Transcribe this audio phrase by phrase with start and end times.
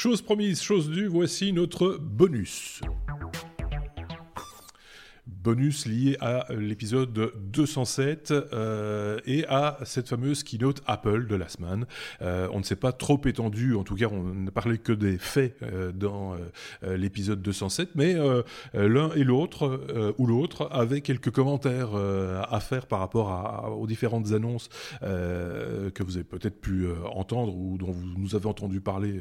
[0.00, 2.80] Chose promise, chose due, voici notre bonus
[5.28, 11.86] bonus lié à l'épisode 207 euh, et à cette fameuse keynote Apple de la semaine.
[12.22, 15.18] Euh, on ne s'est pas trop étendu, en tout cas on n'a parlé que des
[15.18, 16.36] faits euh, dans
[16.82, 18.14] l'épisode 207, mais
[18.74, 24.68] l'un et l'autre, ou l'autre, avaient quelques commentaires à faire par rapport aux différentes annonces
[25.00, 29.20] que vous avez peut-être pu entendre ou dont vous nous avez entendu parler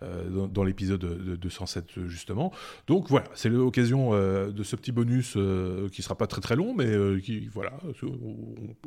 [0.00, 1.04] dans, dans l'épisode
[1.38, 2.52] 207 justement.
[2.86, 6.74] Donc voilà, c'est l'occasion de ce petit bonus euh, qui sera pas très très long,
[6.74, 7.72] mais euh, qui voilà,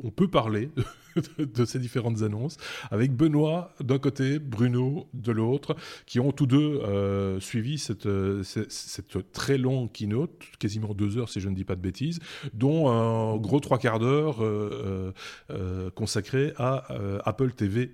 [0.02, 0.70] on, peut parler
[1.38, 2.56] de, ces différentes annonces
[2.90, 5.76] avec Benoît d'un côté, Bruno de l'autre,
[6.06, 8.08] qui ont tous deux euh, suivi cette,
[8.42, 12.20] cette, très longue keynote, quasiment deux heures si je ne dis pas de bêtises,
[12.52, 14.44] dont un gros trois quarts d'heure
[15.94, 16.86] consacré à
[17.24, 17.92] Apple TV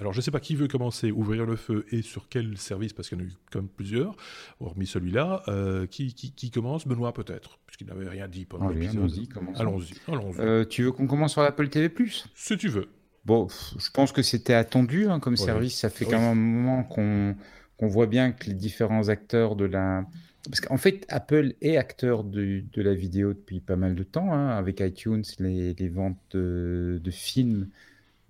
[0.00, 2.92] alors je ne sais pas qui veut commencer, ouvrir le feu et sur quel service,
[2.92, 4.16] parce qu'il y en a eu comme plusieurs,
[4.60, 5.42] hormis celui-là.
[5.48, 6.86] Euh, qui, qui, commence?
[6.86, 9.10] Benoît peut-être, puisqu'il n'avait rien dit pendant l'épisode.
[9.56, 10.40] Allons-y, allons-y.
[10.40, 12.26] Euh, tu veux qu'on commence sur l'Apple TV Plus?
[12.34, 12.88] Si tu veux.
[13.24, 15.78] Bon, je pense que c'était attendu hein, comme service.
[15.78, 20.06] Ça fait quand même un moment qu'on voit bien que les différents acteurs de la...
[20.44, 24.30] Parce qu'en fait, Apple est acteur de, de, la vidéo depuis pas mal de temps,
[24.34, 27.68] hein, avec iTunes, les, les ventes de, de films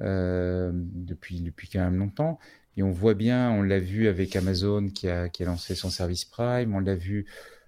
[0.01, 2.39] depuis, depuis quand même longtemps.
[2.77, 5.91] Et on voit bien, on l'a vu avec Amazon qui a, qui a lancé son
[5.91, 7.27] service Prime, on l'a vu.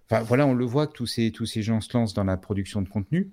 [0.08, 2.36] Enfin voilà, on le voit que tous ces, tous ces gens se lancent dans la
[2.36, 3.30] production de contenu.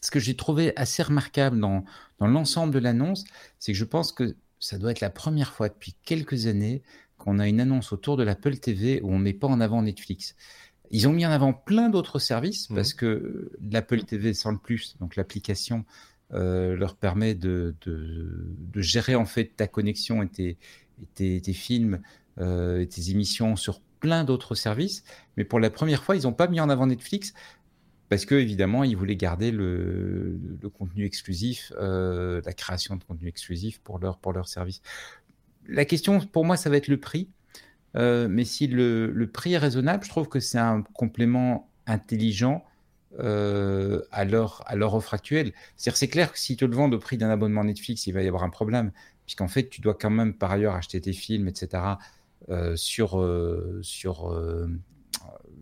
[0.00, 1.84] Ce que j'ai trouvé assez remarquable dans,
[2.18, 3.24] dans l'ensemble de l'annonce,
[3.58, 6.82] c'est que je pense que ça doit être la première fois depuis quelques années
[7.16, 9.82] qu'on a une annonce autour de l'Apple TV où on ne met pas en avant
[9.82, 10.36] Netflix.
[10.90, 12.74] Ils ont mis en avant plein d'autres services mmh.
[12.74, 15.84] parce que l'Apple TV sans le plus, donc l'application,
[16.32, 20.58] euh, leur permet de, de, gérer en fait ta connexion et tes,
[21.14, 22.00] tes, films
[22.38, 25.04] euh, et tes émissions sur plein d'autres services.
[25.36, 27.34] Mais pour la première fois, ils n'ont pas mis en avant Netflix
[28.08, 33.28] parce que évidemment, ils voulaient garder le, le contenu exclusif, euh, la création de contenu
[33.28, 34.80] exclusif pour leur, pour leur service.
[35.68, 37.28] La question, pour moi, ça va être le prix.
[37.94, 42.64] mais si le, le, prix est raisonnable, je trouve que c'est un complément intelligent
[43.20, 45.52] euh, à, leur, à leur offre actuelle.
[45.76, 48.22] C'est-à-dire, c'est clair que si tu le vends au prix d'un abonnement Netflix, il va
[48.22, 48.90] y avoir un problème,
[49.24, 51.82] puisqu'en fait, tu dois quand même par ailleurs acheter tes films, etc.,
[52.48, 54.36] euh, sur, euh, sur,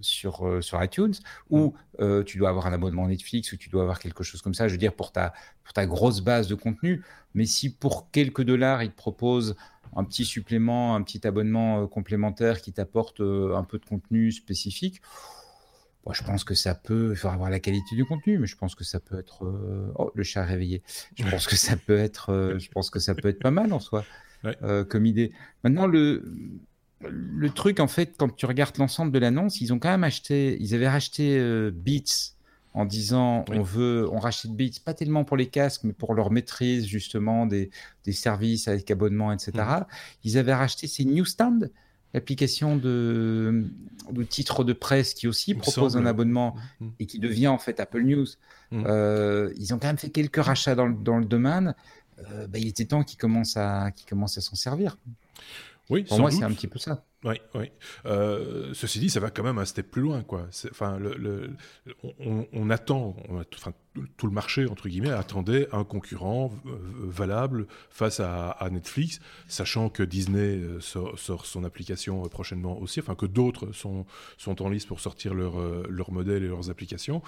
[0.01, 1.13] sur, sur iTunes,
[1.51, 2.25] ou mm.
[2.25, 4.73] tu dois avoir un abonnement Netflix, ou tu dois avoir quelque chose comme ça, je
[4.73, 7.05] veux dire, pour ta, pour ta grosse base de contenu.
[7.34, 9.57] Mais si pour quelques dollars, ils te proposent
[9.95, 15.03] un petit supplément, un petit abonnement complémentaire qui t'apporte un peu de contenu spécifique,
[16.11, 18.75] je pense que ça peut, il faudra voir la qualité du contenu, mais je pense
[18.75, 19.45] que ça peut être.
[19.45, 20.83] Euh, oh, le chat réveillé.
[21.17, 22.31] Je pense que ça peut être.
[22.31, 24.05] Euh, je pense que ça peut être pas mal en soi
[24.45, 25.33] euh, comme idée.
[25.63, 26.25] Maintenant, le
[27.09, 30.57] le truc en fait, quand tu regardes l'ensemble de l'annonce, ils ont quand même acheté.
[30.61, 32.34] Ils avaient racheté Beats
[32.75, 36.31] en disant on veut, on rachète Beats, pas tellement pour les casques, mais pour leur
[36.31, 37.71] maîtrise justement des,
[38.05, 39.53] des services avec abonnement, etc.
[39.57, 39.84] Mmh.
[40.25, 41.61] Ils avaient racheté ces newsstands
[42.15, 43.65] l'application de,
[44.11, 46.93] de titre de presse qui aussi propose un abonnement mm, mm.
[47.00, 48.27] et qui devient en fait Apple News.
[48.71, 48.84] Mm.
[48.87, 51.75] Euh, ils ont quand même fait quelques rachats dans le, dans le domaine.
[52.31, 54.97] Euh, bah, il était temps qu'ils commencent à, qu'ils commencent à s'en servir.
[55.91, 57.04] Oui, Pour moi, c'est un petit peu ça.
[57.25, 57.70] Oui, oui.
[58.06, 60.48] Euh, ceci dit, ça va quand même un step plus loin, quoi.
[60.70, 61.50] Enfin, le,
[62.53, 63.15] on, attend,
[63.54, 63.72] enfin,
[64.16, 70.03] tout le marché entre guillemets attendait un concurrent euh, valable face à, Netflix, sachant que
[70.03, 74.04] Disney euh, sort, son application prochainement aussi, enfin que d'autres sont
[74.37, 77.22] sont en liste pour sortir leur leur modèle et leurs applications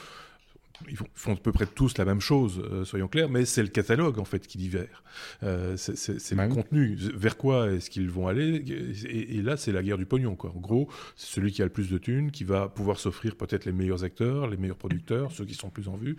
[0.88, 3.68] ils font, à peu près tous la même chose, euh, soyons clairs, mais c'est le
[3.68, 5.02] catalogue en fait qui diffère.
[5.42, 6.96] Euh, c'est le bah contenu.
[7.14, 8.64] Vers quoi est-ce qu'ils vont aller?
[9.08, 10.34] Et, là, c'est la guerre du pognon.
[10.34, 10.52] Quoi.
[10.54, 13.64] En gros, c'est celui qui a le plus de thunes qui va pouvoir s'offrir peut-être
[13.64, 16.16] les meilleurs acteurs, les meilleurs producteurs, ceux qui sont plus en vue.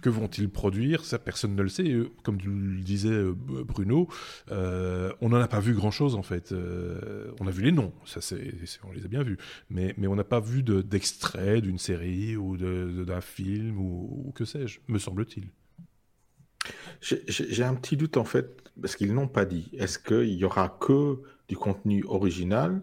[0.00, 1.04] Que vont-ils produire?
[1.04, 1.96] Ça, personne ne le sait.
[2.24, 3.34] comme le disait euh,
[3.66, 4.08] Bruno,
[4.50, 6.52] on n'en a pas vu grand-chose en fait.
[7.40, 8.20] on a vu les noms, ça,
[8.84, 9.38] on les a bien vus,
[9.70, 14.44] mais, mais on n'a pas vu d'extrait d'une série ou d'un film ou ou, que
[14.44, 15.48] sais-je, me semble-t-il.
[17.00, 19.70] J'ai un petit doute en fait, parce qu'ils n'ont pas dit.
[19.76, 22.80] Est-ce qu'il y aura que du contenu original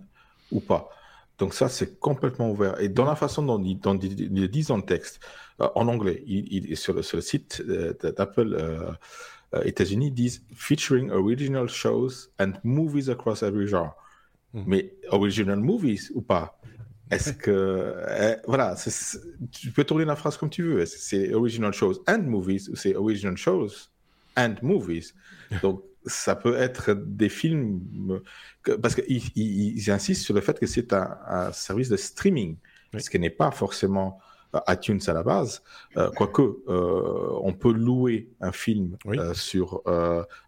[0.52, 0.90] ou pas?
[1.38, 2.80] Donc ça, c'est complètement ouvert.
[2.82, 5.22] Et dans la façon dont ils, le disent dans le texte,
[5.62, 8.92] euh, en anglais, il, sur, le, site euh, d'Apple euh,
[9.64, 13.96] États-Unis, ils disent featuring original shows and movies across every genre.
[14.54, 14.64] Hmm.
[14.68, 16.59] Mais original movies ou pas?
[17.12, 17.96] Est-ce que.
[18.22, 18.76] Eh, voilà,
[19.52, 20.86] tu peux tourner la phrase comme tu veux.
[20.86, 23.90] C'est original shows and movies ou c'est original shows
[24.38, 25.14] and movies?
[25.62, 27.82] Donc, ça peut être des films
[28.82, 32.58] parce qu'ils insistent sur le fait que c'est un, service de streaming,
[32.98, 34.20] ce qui n'est pas forcément
[34.56, 35.62] euh, iTunes à la base,
[35.98, 38.98] euh, quoique euh, on peut louer un film
[39.34, 39.84] sur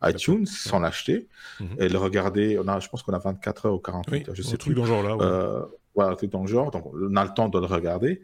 [0.03, 1.27] iTunes sans l'acheter
[1.59, 1.75] mhm.
[1.79, 2.57] et le regarder.
[2.59, 4.85] On a, je pense qu'on a 24 heures ou 48 heures, je sais truc dans
[4.85, 5.67] genre là.
[5.95, 6.71] Voilà, truc dans le genre.
[6.71, 8.21] Donc on a le temps de le regarder.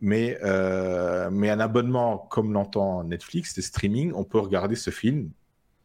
[0.00, 5.30] mais, mais un abonnement comme l'entend Netflix, des streaming, on peut regarder ce film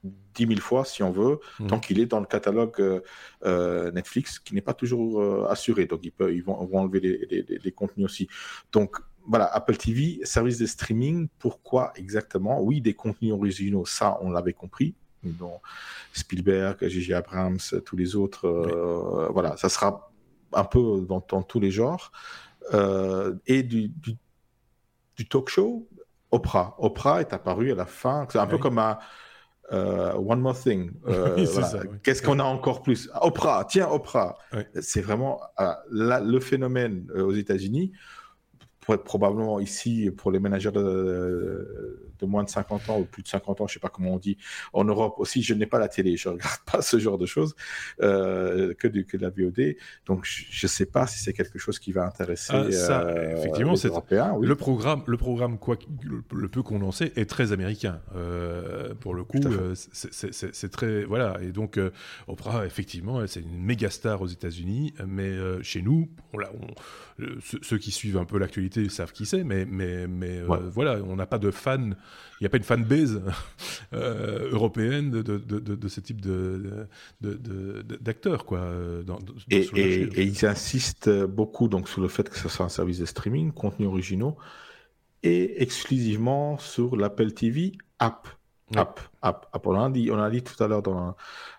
[0.03, 1.67] 10 000 fois si on veut, mhm.
[1.67, 3.01] tant qu'il est dans le catalogue euh,
[3.45, 5.85] euh, Netflix, qui n'est pas toujours euh, assuré.
[5.85, 8.27] Donc, ils, peuvent, ils vont, vont enlever les, contenus aussi.
[8.71, 8.97] Donc,
[9.27, 12.61] voilà, Apple TV, service de streaming, pourquoi exactement?
[12.61, 14.95] Oui, des contenus originaux, ça, on l'avait compris.
[15.23, 15.61] dont
[16.13, 17.13] Spielberg, J.J.
[17.13, 20.10] Abrams, tous les autres, voilà, ça sera
[20.53, 22.11] un peu dans, tous les genres.
[23.47, 25.87] et du, du, talk show,
[26.31, 26.75] Oprah.
[26.79, 28.25] Oprah est apparu à la fin.
[28.29, 28.97] C'est un peu comme un
[29.71, 30.91] euh, one More Thing.
[31.07, 31.45] Euh,
[32.03, 33.09] Qu'est-ce qu'on a encore plus?
[33.21, 34.37] Oprah, tiens, Oprah.
[34.81, 37.91] C'est vraiment euh, le phénomène aux États-Unis
[38.81, 43.61] probablement ici pour les managers de, de, moins de 50 ans ou plus de 50
[43.61, 44.37] ans, je sais pas comment on dit,
[44.73, 47.55] en Europe aussi, je n'ai pas la télé, je regarde pas ce genre de choses
[48.01, 49.75] euh, que, du, que de la VOD,
[50.05, 53.37] donc je ne sais pas si c'est quelque chose qui va intéresser ah, ça, euh,
[53.37, 54.35] effectivement, les Européens.
[54.41, 58.01] Le programme, le programme quoi, le, peu qu'on en sait, est très américain.
[58.15, 59.39] Euh, pour le coup,
[59.73, 61.79] c'est très voilà, et donc
[62.27, 67.25] Oprah, effectivement, c'est une méga star aux États-Unis, mais chez nous, on, on,
[67.61, 71.15] ceux qui suivent un peu l'actualité savent qui c'est, mais, mais, mais euh, voilà, on
[71.15, 71.95] n'a pas de fan,
[72.39, 73.21] il n'y a pas une fanbase
[73.93, 76.21] euh, européenne de, de, de, de, ce type
[77.21, 78.45] d'acteurs.
[78.45, 78.59] quoi.
[78.59, 79.03] Euh,
[79.49, 83.05] et, et, ils insistent beaucoup donc, sur le fait que ce soit un service de
[83.05, 84.37] streaming, contenu originaux,
[85.23, 88.27] et exclusivement sur l'Apple TV app.
[88.73, 91.15] App, app, On, a dit, on a dit tout à l'heure dans,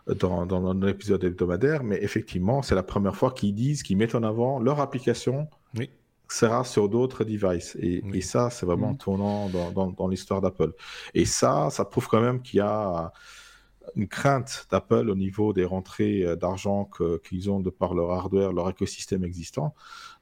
[0.07, 4.23] dans, dans l'épisode hebdomadaire, mais effectivement, c'est la première fois qu'ils disent, qu'ils mettent en
[4.23, 5.91] avant leur application oui
[6.33, 7.77] sera sur d'autres devices.
[7.81, 8.99] Et, et ça, c'est vraiment mm.
[8.99, 10.73] tournant dans, dans, l'histoire d'Apple.
[11.15, 13.13] Et ça, ça prouve quand même qu'il y a
[13.97, 16.89] une crainte d'Apple au niveau des rentrées euh, d'argent
[17.29, 19.75] qu'ils ont de par leur hardware, leur écosystème existant.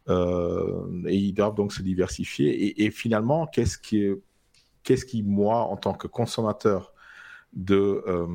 [0.08, 2.82] Euh, et ils doivent donc se diversifier.
[2.82, 4.08] Et, finalement, qu'est-ce qui,
[4.82, 6.92] qu'est-ce qui, moi, en tant que consommateur
[7.52, 8.26] de, euh,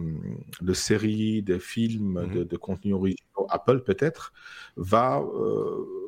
[0.61, 2.33] de séries, de films, mm-hmm.
[2.33, 4.33] de, de contenus originaux, Apple peut-être,
[4.75, 5.23] va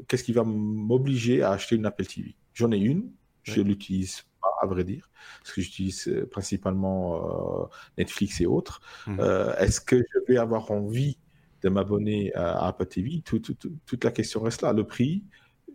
[0.08, 3.12] qu'est-ce qui va m'obliger à acheter une Apple TV J'en ai une,
[3.44, 5.10] je ne l'utilise pas, à vrai dire,
[5.40, 7.66] parce que j'utilise euh, principalement euh,
[7.98, 8.82] Netflix et autres.
[9.08, 9.20] Mhm.
[9.20, 11.18] Euh, est-ce que je vais avoir envie
[11.64, 14.74] de m'abonner à, Apple TV Toute la question reste là.
[14.74, 15.24] Le prix,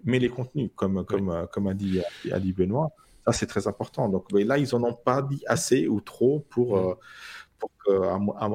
[0.04, 2.00] mais les contenus, comme, comme, comme a, dit,
[2.30, 2.90] a dit Benoît,
[3.24, 4.08] ça c'est très important.
[4.08, 6.94] Donc là, ils n'en ont pas dit assez ou trop pour, mhm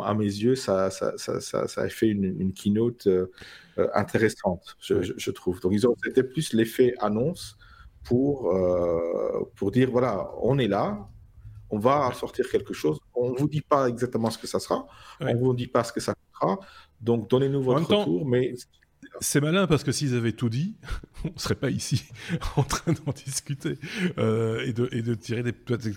[0.03, 3.31] à, mes yeux, ça, ça, ça, ça, a fait une, keynote euh,
[3.77, 5.59] euh, intéressante, je, trouve.
[5.61, 7.57] Donc, ils ont, c'était plus l'effet annonce
[8.03, 11.07] pour, euh, pour dire voilà, on est là,
[11.69, 12.99] on va sortir quelque chose.
[13.13, 14.87] On ne vous dit pas exactement ce que ça sera,
[15.19, 16.59] on ne vous dit pas ce que ça sera.
[17.01, 18.53] Donc, donnez-nous votre retour, mais
[19.19, 20.75] c'est malin parce que s'ils avaient tout dit,
[21.25, 22.05] on serait pas ici
[22.55, 23.77] en train d'en discuter
[24.17, 25.43] euh, et, de, tirer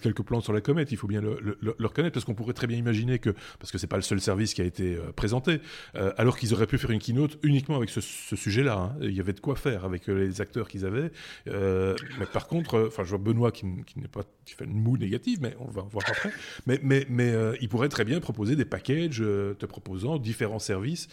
[0.00, 0.92] quelques plans sur la comète.
[0.92, 3.78] Il faut bien le, le, reconnaître parce qu'on pourrait très bien imaginer que, parce que
[3.78, 5.60] c'est pas le seul service qui a été euh, présenté,
[5.96, 8.93] euh, alors qu'ils auraient pu faire une keynote uniquement avec ce, sujet-là.
[8.94, 8.96] Hein.
[9.02, 11.10] Il y avait de quoi faire avec les acteurs qu'ils avaient.
[11.46, 15.70] mais par contre, enfin, je vois Benoît qui, qui fait une moue négative, mais on
[15.70, 16.31] va voir après.
[16.67, 21.08] Mais, mais, mais il pourrait très bien proposer des packages te proposant différents services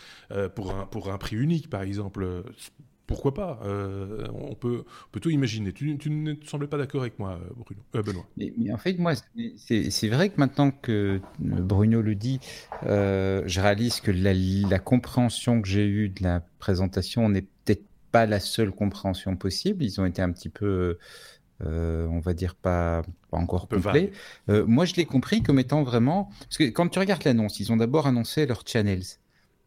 [0.55, 1.96] pour un prix unique, par exemple
[3.07, 5.71] pourquoi pas euh, on, peut, peut tout imaginer.
[5.71, 8.27] Tu, ne semblais pas d'accord avec moi, Bruno, euh, Benoît.
[8.35, 9.13] Mais, en fait, moi,
[9.55, 12.39] c'est vrai que maintenant que Bruno le dit,
[12.85, 18.25] euh, je réalise que la, compréhension que j'ai eue de la présentation n'est peut-être pas
[18.25, 19.83] la seule compréhension possible.
[19.83, 20.97] Ils ont été un petit peu,
[21.61, 24.11] on va dire, pas, encore complets.
[24.49, 26.29] moi, je l'ai compris comme étant vraiment...
[26.41, 29.03] Parce que quand tu regardes l'annonce, ils ont d'abord annoncé leurs channels,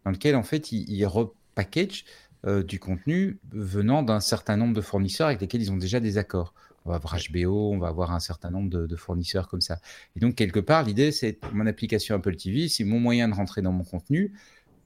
[0.04, 1.06] dans lequel, en fait, ils, ils
[1.50, 2.04] repackagent
[2.46, 6.16] euh, du contenu venant d'un certain nombre de fournisseurs avec lesquels ils ont déjà des
[6.16, 6.54] accords.
[6.86, 9.78] On va avoir HBO, on va avoir un certain nombre de, fournisseurs comme ça.
[10.16, 13.60] Et donc, quelque part, l'idée, c'est mon application Apple TV, c'est mon moyen de rentrer
[13.60, 14.32] dans mon contenu.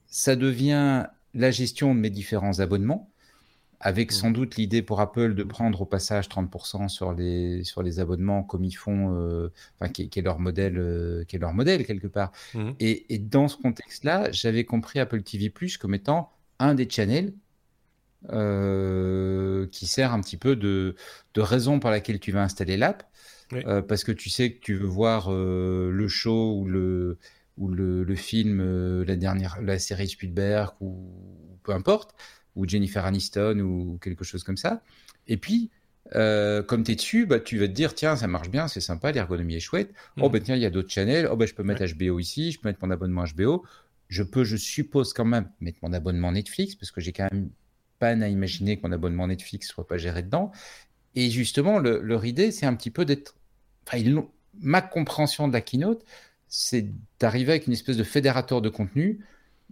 [0.07, 3.09] Ça devient la gestion de mes différents abonnements,
[3.79, 7.99] avec sans doute l'idée pour Apple de prendre au passage 30% sur les, sur les
[7.99, 11.85] abonnements comme ils font, euh, enfin, qui, est leur modèle, euh, qui est leur modèle
[11.85, 12.33] quelque part.
[12.53, 12.71] Mmh.
[12.81, 17.33] Et, et, dans ce contexte-là, j'avais compris Apple TV Plus comme étant un des channels
[18.31, 20.95] euh, qui sert un petit peu de,
[21.33, 23.03] de, raison pour laquelle tu vas installer l'app.
[23.53, 27.19] Euh, parce que tu sais que tu veux voir euh, le show ou le,
[27.57, 31.07] ou le, film, la dernière, la série Spielberg ou
[31.63, 32.15] peu importe,
[32.55, 34.81] ou Jennifer Aniston ou quelque chose comme ça.
[35.27, 35.69] Et puis,
[36.11, 39.11] comme tu es dessus, bah, tu vas te dire, tiens, ça marche bien, c'est sympa,
[39.11, 39.93] l'ergonomie est chouette.
[40.19, 41.27] Oh, ben tiens, il y a d'autres channels.
[41.31, 43.63] Oh, ben je peux mettre HBO ici, je peux mettre mon abonnement HBO.
[44.07, 47.49] Je peux, je suppose quand même, mettre mon abonnement Netflix, parce que j'ai quand même
[47.99, 50.51] peine à imaginer que mon abonnement Netflix soit pas géré dedans.
[51.15, 53.35] Et justement, leur idée, c'est un petit peu d'être.
[53.87, 54.03] Enfin,
[54.59, 56.03] ma compréhension de la keynote,
[56.47, 56.87] c'est
[57.19, 59.19] d'arriver avec une espèce de fédérateur de contenu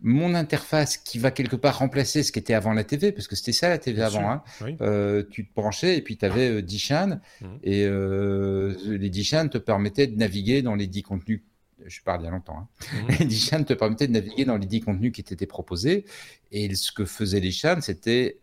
[0.01, 3.35] mon interface qui va quelque part remplacer ce qui était avant la TV, parce que
[3.35, 4.29] c'était ça la TV avant.
[4.29, 4.43] Hein.
[4.81, 7.45] Euh, tu te branchais et puis tu avais 10 euh, chaînes, mmh.
[7.63, 11.41] et euh, les 10 chaînes te permettaient de naviguer dans les 10 contenus.
[11.85, 12.57] Je parle il y a longtemps.
[12.57, 12.67] Hein.
[12.93, 13.15] Mmh.
[13.19, 16.05] Les 10 chaînes te permettaient de naviguer dans les 10 contenus qui t'étaient proposés.
[16.51, 18.39] Et ce que faisaient les chaînes, c'était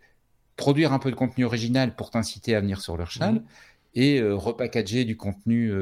[0.56, 3.44] produire un peu de contenu original pour t'inciter à venir sur leur chaîne mmh.
[3.94, 5.72] et repackager du contenu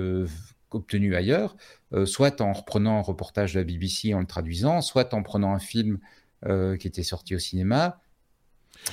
[0.70, 1.56] obtenu ailleurs,
[1.92, 5.52] euh, soit en reprenant un reportage de la BBC en le traduisant, soit en prenant
[5.54, 5.98] un film
[6.46, 8.00] euh, qui était sorti au cinéma,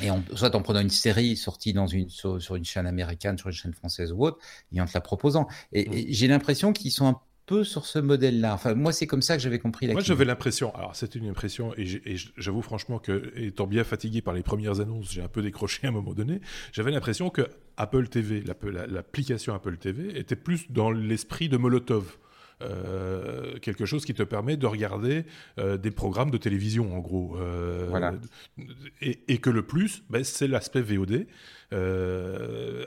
[0.02, 3.54] et soit en prenant une série sortie dans une, sur, une chaîne américaine, sur une
[3.54, 4.40] chaîne française ou autre,
[4.74, 5.48] et en te la proposant.
[5.74, 6.06] Et, mmh.
[6.10, 8.54] j'ai l'impression qu'ils sont un peu sur ce modèle-là.
[8.54, 11.30] Enfin, moi, c'est comme ça que j'avais compris la Moi, j'avais l'impression, alors c'était une
[11.30, 15.42] impression, et j'avoue franchement que, étant bien fatigué par les premières annonces, j'ai un peu
[15.42, 17.48] décroché à un moment donné, j'avais l'impression que
[17.78, 18.44] Apple TV,
[18.88, 22.18] l'application Apple TV, était plus dans l'esprit de Molotov.
[22.62, 25.26] Euh, quelque chose qui te permet de regarder
[25.60, 27.38] euh, des programmes de télévision en gros.
[27.38, 28.14] Euh, voilà.
[29.02, 31.28] et, que le plus, ben, c'est l'aspect VOD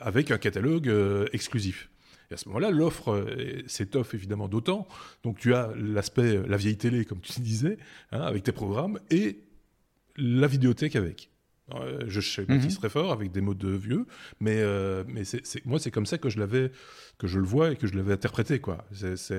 [0.00, 0.90] avec un catalogue
[1.32, 1.90] exclusif.
[2.30, 4.87] Et à ce moment-là, l'offre euh, s'étoffe évidemment d'autant.
[5.23, 7.78] Donc tu as l'aspect, euh, la vieille télé, comme tu disais,
[8.12, 9.40] hein, avec tes programmes, et
[10.16, 11.30] la vidéothèque avec.
[11.75, 14.06] Euh, je sais pas qui serait fort avec des mots de vieux,
[14.40, 14.62] mais,
[15.06, 16.73] mais c'est, moi c'est comme ça que je l'avais,
[17.18, 18.87] que je le vois et que je l'avais interprété quoi.
[18.90, 19.37] C'est,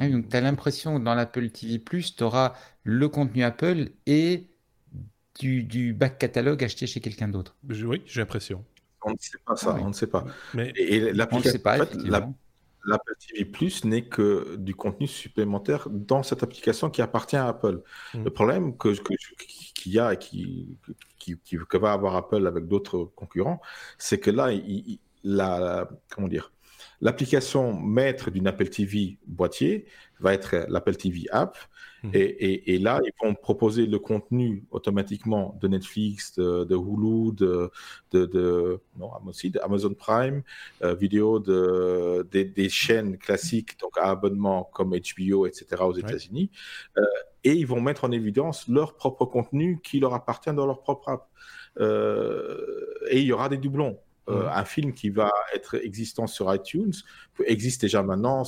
[0.00, 4.46] donc tu as l'impression que dans l'Apple TV tu auras le contenu Apple et
[5.38, 7.54] du, du back catalogue acheté chez quelqu'un d'autre.
[7.68, 8.64] Oui, j'ai l'impression.
[9.02, 10.24] On ne sait pas ça, on ne sait pas.
[10.54, 11.60] Mais et l'application,
[12.86, 17.82] l'Apple TV Plus n'est que du contenu supplémentaire dans cette application qui appartient à Apple.
[18.14, 18.24] Mm.
[18.24, 18.88] Le problème que,
[19.74, 20.78] qu'il y a et qui,
[21.18, 21.36] qui,
[21.68, 23.60] que va avoir Apple avec d'autres concurrents,
[23.98, 26.52] c'est que là, il, la, comment dire,
[27.00, 29.86] l'application maître d'une Apple TV boîtier
[30.20, 31.56] va être l'Apple TV App
[32.06, 32.10] Mhm.
[32.14, 37.70] Et, là, ils vont proposer le contenu automatiquement de Netflix, de, Hulu, de,
[38.12, 40.42] de, non, aussi d'Amazon Prime,
[40.82, 45.82] euh, vidéo de, des, chaînes classiques, donc à abonnement comme HBO, etc.
[45.82, 46.50] aux États-Unis.
[46.96, 47.02] Euh,
[47.44, 51.08] et ils vont mettre en évidence leur propre contenu qui leur appartient dans leur propre
[51.08, 51.28] app.
[51.78, 53.98] Euh, et il y aura des doublons.
[54.28, 54.48] Mhm.
[54.52, 56.92] Un film qui va être existant sur iTunes
[57.46, 58.44] existe déjà maintenant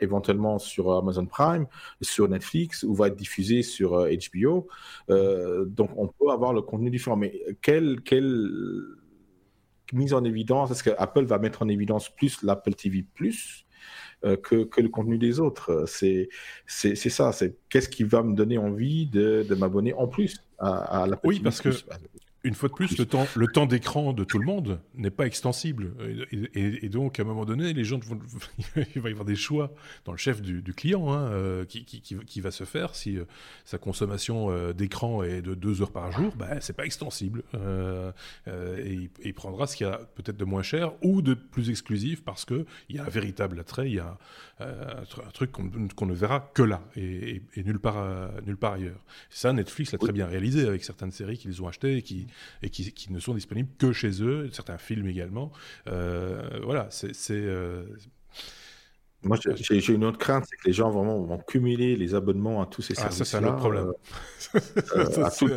[0.00, 1.66] éventuellement sur Amazon Prime,
[2.00, 4.68] sur Netflix, ou va être diffusé sur HBO.
[5.10, 7.16] Euh, euh, donc, on peut avoir le contenu différent.
[7.16, 8.50] Mais quelle, quelle
[9.92, 13.66] mise en évidence Est-ce que Apple va mettre en évidence plus l'Apple TV Plus
[14.24, 15.84] euh, que, que, le contenu des autres?
[15.86, 16.28] C'est
[16.66, 17.32] ça.
[17.32, 21.26] C'est qu'est-ce qui va me donner envie de, de m'abonner en plus à, à l'Apple
[21.28, 21.70] Oui, parce que
[22.42, 25.26] une fois de plus, le temps, le temps d'écran de tout le monde n'est pas
[25.26, 25.92] extensible.
[26.54, 28.18] Et, donc, à un moment donné, les gens vont,
[28.94, 29.72] il va y avoir des choix
[30.06, 32.94] dans le chef du, client hein, euh, qui, qui, qui, va se faire.
[32.94, 33.24] Si euh,
[33.64, 37.42] sa consommation euh, d'écran est de deux heures par jour, bah, c'est pas extensible.
[38.46, 42.24] et, il prendra ce qu'il y a peut-être de moins cher ou de plus exclusif
[42.24, 44.18] parce qu'il y a un véritable attrait, il y a
[44.60, 49.00] un, truc qu'on ne verra que là et, nulle, part, nulle part ailleurs.
[49.28, 52.26] Ça, Netflix l'a très bien réalisé avec certaines séries qu'ils ont achetées et qui
[52.62, 55.52] et qui, ne sont disponibles que chez eux, certains films également.
[55.88, 57.12] Euh, voilà, c'est.
[57.30, 57.84] Euh,
[59.22, 62.66] Moi, j'ai une autre crainte, c'est que les gens vraiment vont cumuler les abonnements à
[62.66, 63.20] tous ces services.
[63.20, 63.92] Ah, ça, c'est un autre problème.
[64.54, 65.56] Euh, à tous les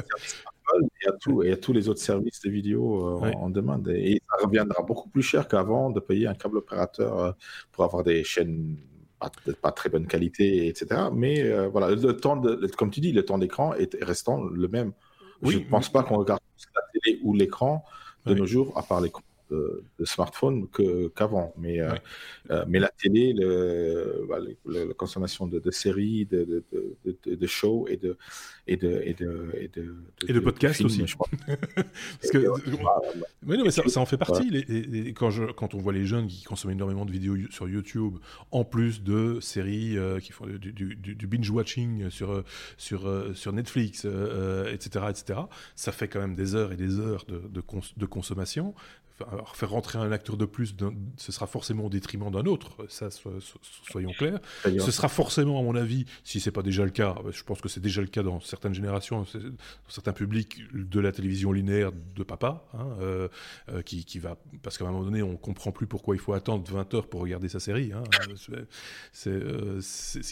[1.02, 3.90] et à, tout, et à, tous les autres services de vidéo en demande.
[3.90, 7.36] Et, ça reviendra beaucoup plus cher qu'avant de payer un câble opérateur
[7.72, 8.78] pour avoir des chaînes
[9.20, 9.30] pas,
[9.62, 11.02] pas très bonne qualité, etc.
[11.14, 14.94] Mais voilà, le temps de, comme tu dis, le temps d'écran est restant le même.
[15.44, 16.42] Je ne pense pas qu'on regarde
[16.76, 17.84] la télé ou l'écran
[18.26, 19.22] de nos jours, à part l'écran
[20.00, 20.68] de, smartphone
[21.16, 21.54] qu'avant.
[21.58, 21.92] mais, euh,
[22.52, 24.28] euh, mais la télé, le,
[24.66, 26.64] la consommation de, séries, de,
[27.26, 28.18] de, shows et de,
[28.68, 29.96] et de, et de, et de,
[30.28, 31.06] et de podcasts aussi.
[31.08, 31.30] Je crois.
[31.48, 32.38] Parce que,
[33.44, 34.50] mais non, mais ça, ça, en fait partie.
[34.50, 38.18] Les, quand, je, quand on voit les jeunes qui consomment énormément de vidéos sur YouTube,
[38.52, 42.44] en plus de séries euh, qui font du, du, du binge-watching sur,
[42.78, 44.06] sur, sur Netflix,
[44.72, 45.40] etc., etc.,
[45.76, 47.64] ça fait quand même des heures et des heures de, de,
[47.98, 48.74] de consommation
[49.54, 50.76] faire rentrer un acteur de plus,
[51.18, 53.10] ce sera forcément au détriment d'un autre, ça,
[53.90, 54.40] soyons clairs.
[54.64, 57.70] Ce sera forcément, à mon avis, si c'est pas déjà le cas, je pense que
[57.70, 62.24] c'est déjà le cas dans certaines générations, dans certains publics de la télévision linéaire de
[62.24, 63.28] papa, hein, euh,
[63.70, 66.34] euh, qui, qui, va, parce qu'à un moment donné, on comprend plus pourquoi il faut
[66.34, 67.92] attendre 20 heures pour regarder sa série.
[67.94, 68.04] Hein.
[69.28, 69.82] Euh,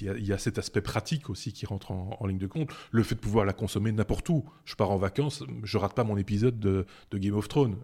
[0.01, 2.69] il y, a cet aspect pratique aussi qui rentre en, ligne de compte.
[2.91, 4.45] Le fait de pouvoir la consommer n'importe où.
[4.65, 7.77] Je pars en vacances, je rate pas mon épisode de, de Game of Thrones.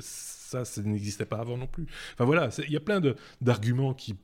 [0.00, 1.86] Ça, ça n'existait pas avant non plus.
[2.14, 3.00] Enfin voilà, il y a plein
[3.40, 4.16] d'arguments qui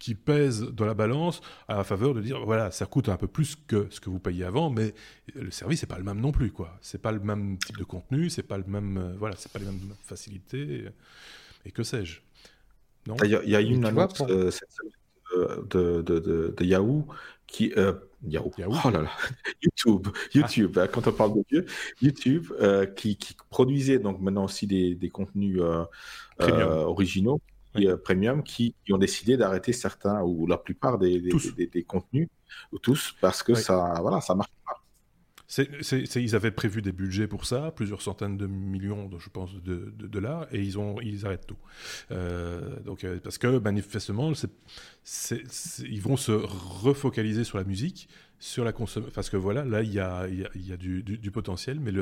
[0.00, 3.28] qui pèsent dans la balance à la faveur de dire voilà ça coûte un peu
[3.28, 4.92] plus que ce que vous payez avant mais
[5.34, 6.76] le service n'est pas le même non plus quoi.
[6.82, 9.66] C'est pas le même type de contenu c'est pas le même voilà c'est pas les
[9.66, 10.88] mêmes facilités
[11.64, 12.20] et que sais-je.
[13.06, 13.16] Non?
[13.22, 14.50] Il y, a une annonce euh,
[15.68, 17.06] de, de, de, Yahoo
[17.46, 17.92] qui euh,
[18.26, 18.50] Yahoo.
[18.58, 19.10] Oh là là.
[19.62, 20.78] YouTube, YouTube.
[20.78, 21.66] Hein, quand on parle de Dieu,
[22.00, 25.60] YouTube euh, qui, qui, produisait donc maintenant aussi des, des contenus
[26.38, 27.40] originaux
[28.04, 32.28] premium qui, ont décidé d'arrêter certains ou la plupart des, des, contenus,
[32.72, 34.80] ou tous, parce que ça, voilà, ça marche pas.
[35.58, 40.46] Ils avaient prévu des budgets pour ça, plusieurs centaines de millions, je pense, de, dollars,
[40.52, 41.58] et ils, ont, ils arrêtent tout.
[42.10, 48.72] Euh, donc, euh, parce que manifestement, ils vont se refocaliser sur la musique, sur la
[48.72, 49.12] consommation.
[49.14, 51.92] Parce que voilà, là, il y a, y a du, potentiel, mais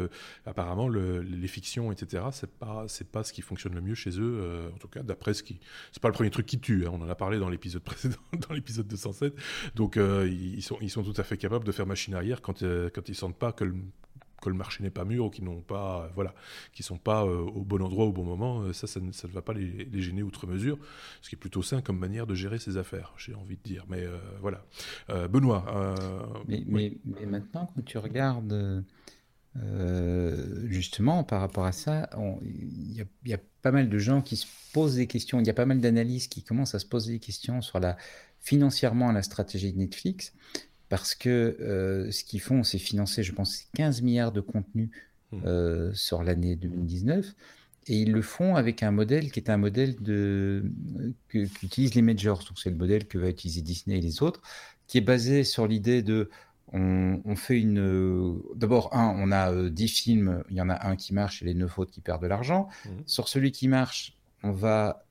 [0.46, 4.40] apparemment, le, les fictions, etc., c'est pas, pas ce qui fonctionne le mieux chez eux,
[4.42, 5.60] euh, en tout cas, d'après ce qui.
[5.92, 8.16] C'est pas le premier truc qui tue, hein, on en a parlé dans l'épisode précédent,
[8.48, 9.34] dans l'épisode 207.
[9.74, 12.62] Donc, euh, ils, sont, ils sont tout à fait capables de faire machine arrière quand,
[12.62, 13.74] euh, quand ils sentent pas que le,
[14.42, 16.34] que le marché n'est pas mûr ou qui n'ont pas, voilà,
[16.72, 19.28] qui sont pas euh, au bon endroit au bon moment, euh, ça, ça ne, ça
[19.28, 20.78] ne va pas les, gêner outre mesure,
[21.22, 23.86] ce qui est plutôt sain comme manière de gérer ses affaires, j'ai envie de dire.
[23.88, 24.64] Mais euh, voilà.
[25.28, 25.94] Benoît.
[26.48, 28.84] Mais, mais, maintenant, quand tu regardes.
[30.64, 32.10] justement, par rapport à ça,
[32.42, 35.50] il y, y, a pas mal de gens qui se posent des questions, il y
[35.50, 37.96] a pas mal d'analyses qui commencent à se poser des questions sur la
[38.40, 40.32] financièrement la stratégie de Netflix
[40.92, 44.90] parce que euh, ce qu'ils font, c'est financer, je pense, 15 milliards de contenus
[45.30, 45.38] mmh.
[45.46, 47.34] euh, sur l'année 2019.
[47.86, 50.62] Et ils le font avec un modèle qui est un modèle de,
[51.28, 52.40] qu'utilisent les majors.
[52.40, 54.42] Donc, c'est le modèle que va utiliser Disney et les autres,
[54.86, 56.28] qui est basé sur l'idée de
[56.74, 58.42] on, fait une.
[58.54, 61.46] D'abord, un, on a 10 euh, films, il y en a un qui marche et
[61.46, 62.68] les 9 autres qui perdent de l'argent.
[62.84, 62.90] Mmh.
[63.06, 65.06] Sur celui qui marche, on va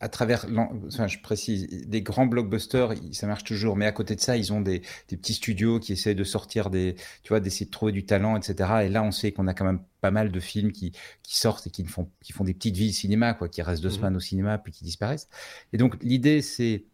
[0.00, 0.46] à travers,
[0.86, 4.52] enfin, je précise, des grands blockbusters, ça marche toujours, mais à côté de ça, ils
[4.52, 7.92] ont des, des petits studios qui essaient de sortir des, tu vois, d'essayer de trouver
[7.92, 8.70] du talent, etc.
[8.84, 11.66] Et là, on sait qu'on a quand même pas mal de films qui, qui sortent
[11.66, 14.16] et qui font, qui font des petites vies cinéma, quoi, qui restent deux mmh semaines
[14.16, 15.28] au cinéma puis qui disparaissent.
[15.72, 16.84] Et donc, l'idée, c'est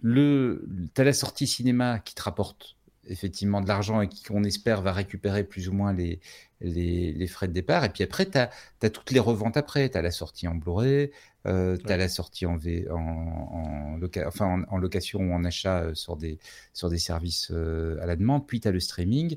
[0.00, 2.76] le, t'as la sortie cinéma qui te rapporte
[3.08, 6.20] effectivement de l'argent et qui, on espère, va récupérer plus ou moins les,
[6.60, 7.84] les, les frais de départ.
[7.84, 8.50] Et puis après, tu as,
[8.82, 9.88] as, toutes les reventes après.
[9.90, 11.10] Tu as la sortie en Blu-ray,
[11.46, 15.82] euh, tu as la sortie en, v, en, en, enfin, en, location ou en achat
[15.82, 16.38] euh, sur, des,
[16.72, 19.36] sur des services euh, à la demande, puis tu as le streaming,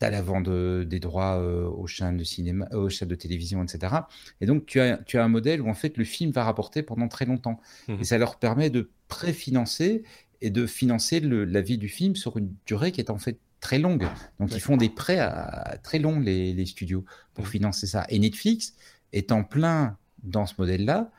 [0.00, 3.94] tu as la vente des droits aux chaînes de cinéma, aux chaînes de télévision, etc.
[4.40, 6.82] Et donc tu as, tu as un modèle où en fait le film va rapporter
[6.82, 7.60] pendant très longtemps.
[7.88, 10.02] Mmh et ça leur permet de préfinancer
[10.44, 13.38] et de financer le, la vie du film sur une durée qui est en fait
[13.60, 14.06] très longue.
[14.38, 18.04] Donc ils font des prêts à, très longs, les, les, studios, pour financer ça.
[18.10, 18.74] Et Netflix
[19.12, 21.10] est en plein dans ce modèle-là.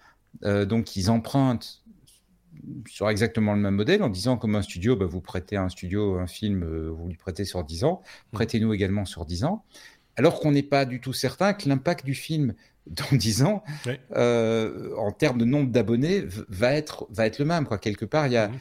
[0.43, 1.83] Euh, donc, ils empruntent
[2.87, 6.17] sur exactement le même modèle en disant comme un studio, bah, vous prêtez un studio,
[6.17, 8.35] un film, euh, vous lui prêtez sur 10 ans, mmh.
[8.35, 9.65] prêtez-nous également sur 10 ans,
[10.15, 12.53] alors qu'on n'est pas du tout certain que l'impact du film
[12.87, 13.63] dans 10 ans,
[14.15, 17.65] euh, en termes de nombre d'abonnés, va être, va être le même.
[17.65, 17.77] Quoi.
[17.77, 18.59] Quelque part, il y a, mmh.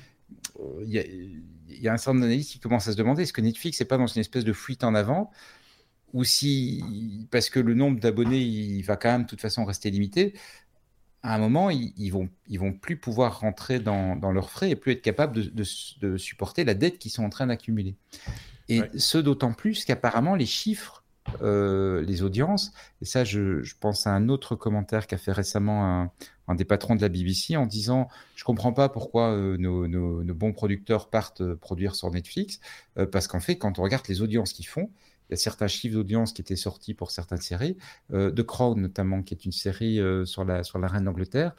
[0.83, 1.05] Il y a,
[1.69, 3.87] y a un certain nombre d'analystes qui commencent à se demander est-ce que Netflix n'est
[3.87, 5.31] pas dans une espèce de fuite en avant
[6.15, 9.91] ou si, parce que le nombre d'abonnés, il va quand même de toute façon rester
[9.91, 10.35] limité,
[11.25, 14.71] à un moment, ils, ils, vont, ils vont plus pouvoir rentrer dans, dans leurs frais
[14.71, 15.65] et plus être capables de,
[16.01, 17.97] de, supporter la dette qu'ils sont en train d'accumuler.
[18.69, 21.03] Et ce d'autant plus qu'apparemment les chiffres,
[21.43, 25.85] euh, les audiences, et ça je, je, pense à un autre commentaire qu'a fait récemment
[25.85, 26.13] un,
[26.49, 30.23] un, des patrons de la BBC en disant je comprends pas pourquoi euh, nos, nos,
[30.23, 32.61] nos, bons producteurs partent euh, produire sur Netflix,
[32.99, 34.91] euh, parce qu'en fait quand on regarde les audiences qu'ils font,
[35.31, 37.79] il y a certains chiffres d'audience qui étaient sortis pour certaines séries,
[38.13, 41.57] The Crown notamment, qui est une série sur, la, sur la reine d'Angleterre,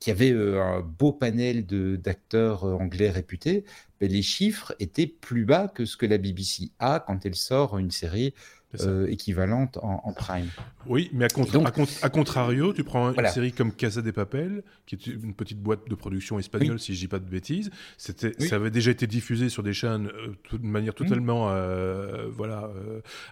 [0.00, 3.64] qui avait un beau panel d'acteurs anglais réputés,
[4.00, 7.78] mais les chiffres étaient plus bas que ce que la BBC a quand elle sort
[7.78, 8.34] une série
[8.80, 10.48] euh, équivalente en, Prime.
[10.86, 15.34] Oui, mais à, contrario, tu prends une série comme Casa de Papel, qui est une
[15.34, 17.70] petite boîte de production espagnole, si je dis pas de bêtises.
[17.98, 22.70] C'était, Ça avait déjà été diffusé sur des chaînes euh, de manière totalement euh, voilà,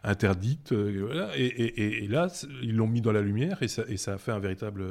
[0.05, 0.73] interdite.
[0.73, 2.29] et, là,
[2.63, 4.85] ils l'ont mis dans la lumière et ça, et ça a fait un véritable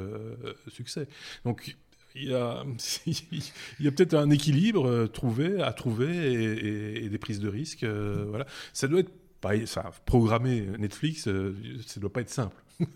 [0.68, 1.06] succès.
[1.44, 1.76] Donc,
[2.16, 2.64] il y a,
[3.06, 7.84] il y a peut-être un équilibre trouvé, à trouver et, des prises de risques.
[7.84, 8.46] voilà.
[8.72, 9.12] Ça doit être
[10.04, 12.56] programmer Netflix, euh, ça ne doit pas être simple.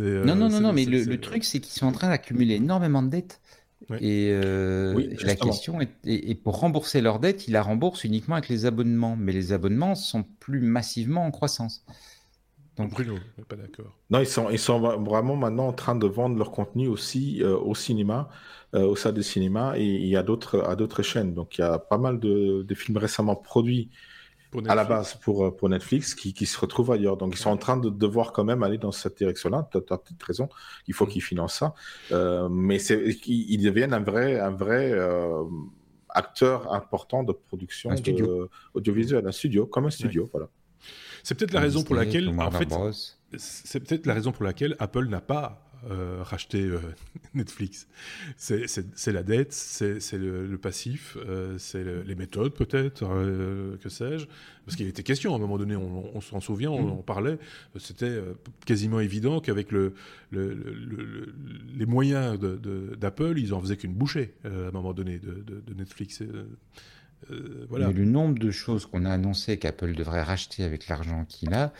[0.00, 3.02] Euh, non, non, non, non, mais le, truc, c'est qu'ils sont en train d'accumuler énormément
[3.02, 3.40] de dettes.
[4.00, 8.50] Et, euh, la question est, et, pour rembourser leurs dettes, ils la remboursent uniquement avec
[8.50, 9.16] les abonnements.
[9.16, 11.86] Mais les abonnements sont plus massivement en croissance.
[12.76, 13.14] Donc Bruno,
[13.48, 13.96] pas d'accord.
[14.10, 17.74] Non, ils sont, ils sont vraiment maintenant en train de vendre leur contenu aussi au
[17.74, 18.28] cinéma,
[18.74, 21.32] au sein des cinémas, et il y a d'autres à d'autres chaînes.
[21.32, 23.88] Donc il y a pas mal de, de films récemment produits
[24.66, 27.16] à la base pour, euh, pour Netflix qui, qui, se retrouvent ailleurs.
[27.16, 29.68] Donc ils sont en train de devoir quand même aller dans cette direction-là.
[29.70, 30.48] Tu as, peut-être raison,
[30.86, 31.10] il faut mm.
[31.10, 31.74] qu'ils financent ça.
[32.12, 35.44] Euh, mais ils, deviennent un vrai, un vrai euh,
[36.08, 40.28] acteur important de production de, audiovisuelle, un studio, comme un studio.
[40.32, 40.48] Voilà.
[41.22, 42.72] C'est peut-être la raison pour laquelle, en fait,
[43.36, 46.80] c'est peut-être la raison pour laquelle Apple n'a pas euh, racheter euh,
[47.34, 47.86] Netflix.
[48.36, 53.06] C'est la dette, c'est le, passif, euh, c'est les méthodes peut-être,
[53.80, 54.26] que sais-je.
[54.64, 57.38] Parce qu'il était question à un moment donné, on, s'en souvient, on, en parlait.
[57.78, 58.20] C'était
[58.64, 59.94] quasiment évident qu'avec le,
[60.32, 66.22] les moyens d'Apple, ils en faisaient qu'une bouchée à un moment donné de, Netflix.
[67.68, 67.88] voilà.
[67.88, 71.72] Mais le nombre de choses qu'on a annoncé qu'Apple devrait racheter avec l'argent qu'il a,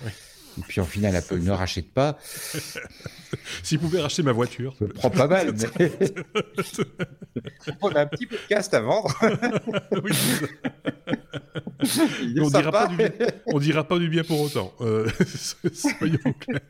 [0.59, 2.19] et puis en final, Apple ne rachète pas.
[3.63, 4.75] S'il pouvait racheter ma voiture.
[4.81, 5.55] Je prends pas mal.
[5.79, 5.93] Mais...
[7.83, 9.15] On a un petit podcast à vendre.
[10.03, 10.13] oui,
[12.41, 13.11] on, dira pas du bien,
[13.47, 14.73] on dira pas du bien pour autant.
[14.81, 15.09] Euh,
[15.73, 16.61] soyons clairs.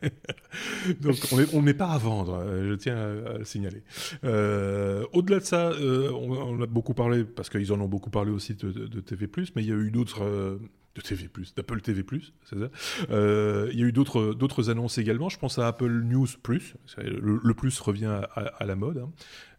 [1.01, 1.16] Donc
[1.53, 3.83] on n'est pas à vendre, euh, je tiens à, le signaler.
[4.25, 8.31] Euh, au-delà de ça, on, on, a beaucoup parlé, parce qu'ils en ont beaucoup parlé
[8.31, 10.59] aussi de, de TV+, mais il y a eu d'autres
[10.97, 12.05] de TV+, d'Apple TV+,
[12.45, 12.71] c'est ça.
[13.11, 15.29] Euh, il y a eu d'autres d'autres annonces également.
[15.29, 16.75] Je pense à Apple News Plus.
[16.99, 19.11] Le, plus revient à, la mode, hein.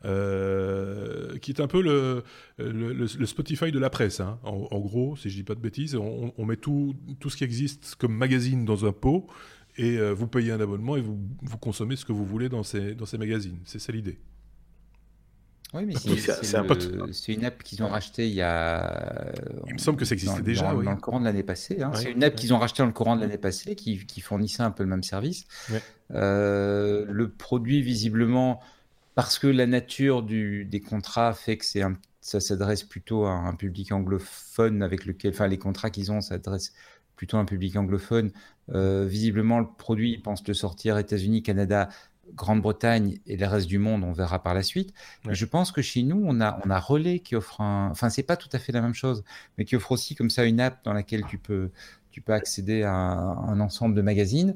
[0.06, 2.24] euh, qui est un peu le,
[2.58, 4.20] le, Spotify de la presse.
[4.20, 4.40] Hein.
[4.44, 7.96] En, gros, si je dis pas de bêtises, on, met tout tout ce qui existe
[7.96, 9.28] comme magazine dans un pot
[9.78, 12.64] et euh, vous payez un abonnement et vous, vous consommez ce que vous voulez dans
[12.64, 13.60] ces dans ces magazines.
[13.66, 14.18] C'est ça l'idée.
[15.74, 15.96] Oui, mais
[17.12, 19.32] c'est une app qu'ils ont rachetée il y a.
[19.68, 20.74] Il me semble que ça existait déjà.
[20.74, 21.82] Dans, le courant de l'année passée.
[21.82, 21.92] Hein.
[21.94, 24.64] c'est une app qu'ils ont rachetée dans le courant de l'année passée qui, qui, fournissait
[24.64, 25.46] un peu le même service.
[26.14, 28.62] Euh, le produit, visiblement,
[29.16, 33.32] parce que la nature du, des contrats fait que c'est un, ça s'adresse plutôt à
[33.32, 35.32] un public anglophone avec lequel.
[35.32, 36.74] Enfin, les contrats qu'ils ont s'adressent
[37.18, 38.32] plutôt à un public anglophone.
[38.74, 41.90] Euh, visiblement, le produit, ils pensent le sortir États-Unis, Canada
[42.36, 44.94] Grande-Bretagne et le reste du monde, on verra par la suite.
[45.28, 47.90] je pense que chez nous, on a, on a Relais qui offre un.
[47.92, 49.24] Enfin, c'est pas tout à fait la même chose,
[49.58, 51.72] mais qui offre aussi comme ça une app dans laquelle tu peux,
[52.12, 54.56] tu peux accéder à un, ensemble de magazines.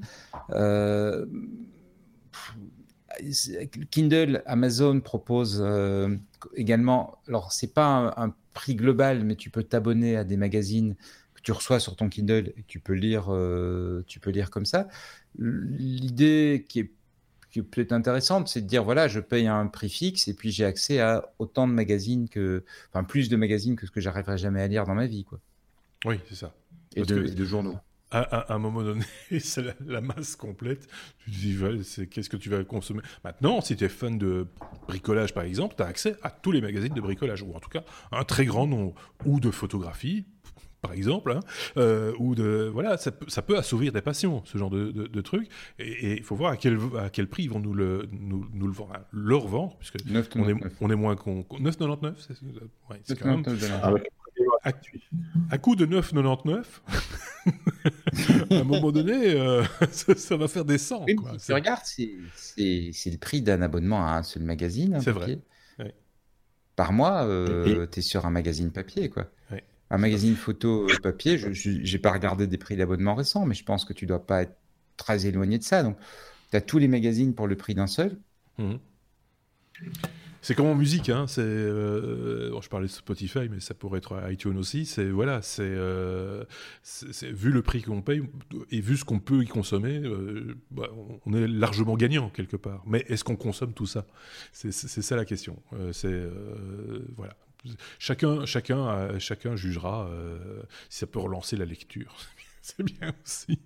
[0.52, 1.26] Euh,
[3.92, 6.16] Kindle, Amazon propose euh,
[6.56, 7.20] également.
[7.28, 10.96] Alors, c'est pas un, prix global, mais tu peux t'abonner à des magazines
[11.36, 14.66] que tu reçois sur ton Kindle et tu peux lire, euh, tu peux lire comme
[14.66, 14.90] ça.
[15.38, 16.92] L'idée qui est
[17.52, 20.52] qui est peut-être intéressante, c'est de dire voilà, je paye un prix fixe et puis
[20.52, 24.38] j'ai accès à autant de magazines que, enfin, plus de magazines que ce que j'arriverai
[24.38, 25.40] jamais à lire dans ma vie, quoi.
[26.06, 26.54] Oui, c'est ça.
[26.96, 27.78] Et de, journaux.
[28.10, 29.06] À, un moment donné,
[29.40, 30.88] c'est la, masse complète.
[31.20, 33.02] Tu te dis, qu'est-ce que tu vas consommer?
[33.24, 34.48] Maintenant, si tu es fan de
[34.88, 37.70] bricolage, par exemple, tu as accès à tous les magazines de bricolage, ou en tout
[37.70, 40.26] cas un très grand nombre, ou de photographie,
[40.82, 41.40] par exemple, hein,
[41.78, 45.48] euh, ou de voilà, ça, peut assouvir des passions, ce genre de, de, trucs.
[45.78, 48.68] Et il faut voir à quel, à quel prix ils vont nous le, nous, nous
[48.68, 49.98] le vendre, leur vendre, puisque
[50.36, 51.46] on est, on est moins con.
[51.52, 52.14] 9,99
[53.04, 53.44] c'est quand même.
[54.64, 54.72] À,
[55.52, 56.64] à, coût de 9,99,
[58.52, 61.06] à un moment donné, euh, ça, va faire des 100.
[61.06, 61.34] Oui, quoi.
[61.38, 62.10] Tu regardes, c'est
[62.56, 65.00] le prix d'un abonnement à un seul magazine.
[65.00, 65.40] C'est vrai.
[66.76, 69.30] Par mois, euh, tu es sur un magazine papier, quoi
[69.92, 73.66] un magazine photo euh, papier, je n'ai pas regardé des prix d'abonnement récents, mais je
[73.66, 74.56] pense que tu dois pas être
[74.96, 75.84] très éloigné de ça.
[75.84, 75.98] Donc,
[76.50, 78.18] tu as tous les magazines pour le prix d'un seul.
[78.58, 78.80] Mhm.
[80.44, 84.58] C'est comme en musique, hein, euh, je parlais de Spotify, mais ça pourrait être iTunes
[84.58, 84.88] aussi.
[84.88, 86.46] C'est voilà, c'est, euh,
[87.22, 88.24] vu le prix qu'on paye
[88.72, 90.02] et vu ce qu'on peut y consommer,
[90.72, 90.90] bah,
[91.28, 92.82] on est largement gagnant quelque part.
[92.88, 94.08] Mais est-ce qu'on consomme tout ça?
[94.52, 95.62] C'est, ça la question.
[95.92, 96.24] c'est
[97.16, 97.36] voilà.
[98.00, 102.18] Chacun, chacun, chacun jugera euh, si ça peut relancer la lecture.
[102.62, 103.60] C'est bien aussi.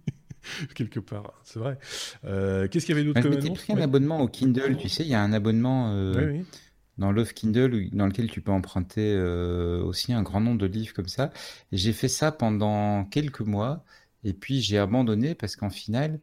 [0.74, 1.34] quelque part.
[1.44, 1.78] C'est vrai.
[2.26, 4.78] Euh, qu'est-ce qu'il y avait d'autre Je pris un abonnement au Kindle.
[4.78, 6.42] Tu sais, il y a un abonnement euh,
[6.98, 11.08] dans Love Kindle dans lequel tu peux emprunter aussi un grand nombre de livres comme
[11.08, 11.32] ça.
[11.72, 13.84] J'ai fait ça pendant quelques mois.
[14.24, 16.20] Et puis j'ai abandonné parce qu'en final,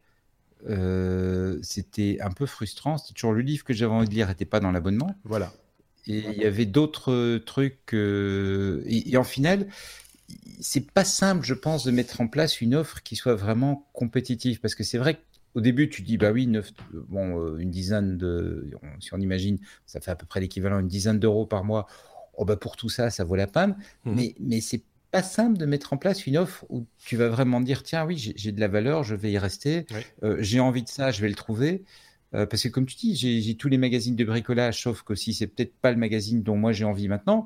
[1.61, 2.97] c'était un peu frustrant.
[2.97, 5.15] C'était toujours le livre que j'avais envie de lire n'était pas dans l'abonnement.
[5.23, 5.51] Voilà.
[6.07, 7.93] Et il y avait d'autres trucs.
[7.93, 9.67] et, en final,
[10.59, 14.59] c'est pas simple, je pense, de mettre en place une offre qui soit vraiment compétitive.
[14.59, 15.19] Parce que c'est vrai
[15.53, 16.49] qu'au début, tu dis, bah oui,
[17.09, 18.69] bon, euh, une dizaine de.
[18.99, 21.87] Si on imagine, ça fait à peu près l'équivalent d'une dizaine d'euros par mois.
[22.35, 23.75] Oh, bah pour tout ça, ça vaut la peine.
[24.05, 24.13] Mmh.
[24.15, 27.61] Mais, mais c'est pas simple de mettre en place une offre où tu vas vraiment
[27.61, 29.85] dire, tiens, oui, j'ai de la valeur, je vais y rester.
[30.23, 31.83] Euh, j'ai envie de ça, je vais le trouver.
[32.35, 35.33] Euh, parce que comme tu dis, j'ai tous les magazines de bricolage, sauf que si
[35.33, 37.45] c'est peut-être pas le magazine dont moi j'ai envie maintenant,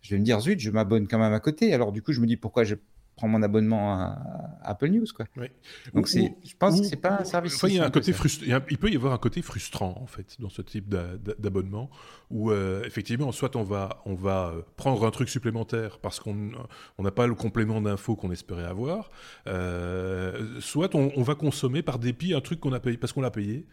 [0.00, 1.74] je vais me dire zut, je m'abonne quand même à côté.
[1.74, 2.76] Alors du coup, je me dis pourquoi je
[3.18, 4.16] prends mon abonnement à,
[4.62, 5.06] Apple News.
[5.14, 5.26] Quoi.
[5.92, 7.60] Donc c'est, je pense que c'est pas un service.
[7.64, 8.12] il, y a un côté
[8.70, 10.88] il peut y avoir un côté frustrant en fait dans ce type
[11.38, 11.90] d'abonnement
[12.30, 16.50] où euh, effectivement, soit on va, on va euh, prendre un truc supplémentaire parce qu'on
[16.98, 19.10] n'a pas le complément d'infos qu'on espérait avoir,
[19.46, 23.30] euh, soit on, va consommer par dépit un truc qu'on a payé parce qu'on l'a
[23.30, 23.66] payé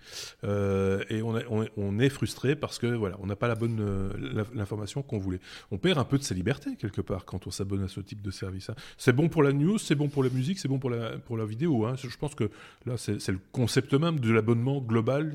[0.43, 1.35] et on,
[1.77, 4.09] on, est frustré parce que voilà, on n'a pas la bonne
[4.53, 5.39] l'information qu'on voulait.
[5.71, 8.21] On perd un peu de sa liberté quelque part quand on s'abonne à ce type
[8.21, 8.69] de service.
[8.69, 8.75] Hein.
[8.97, 11.35] C'est bon pour la news, c'est bon pour la musique, c'est bon pour la, pour
[11.41, 11.85] la vidéo.
[11.85, 11.95] Hein.
[11.97, 12.47] Je pense que
[12.85, 15.33] là, c'est le concept même de l'abonnement global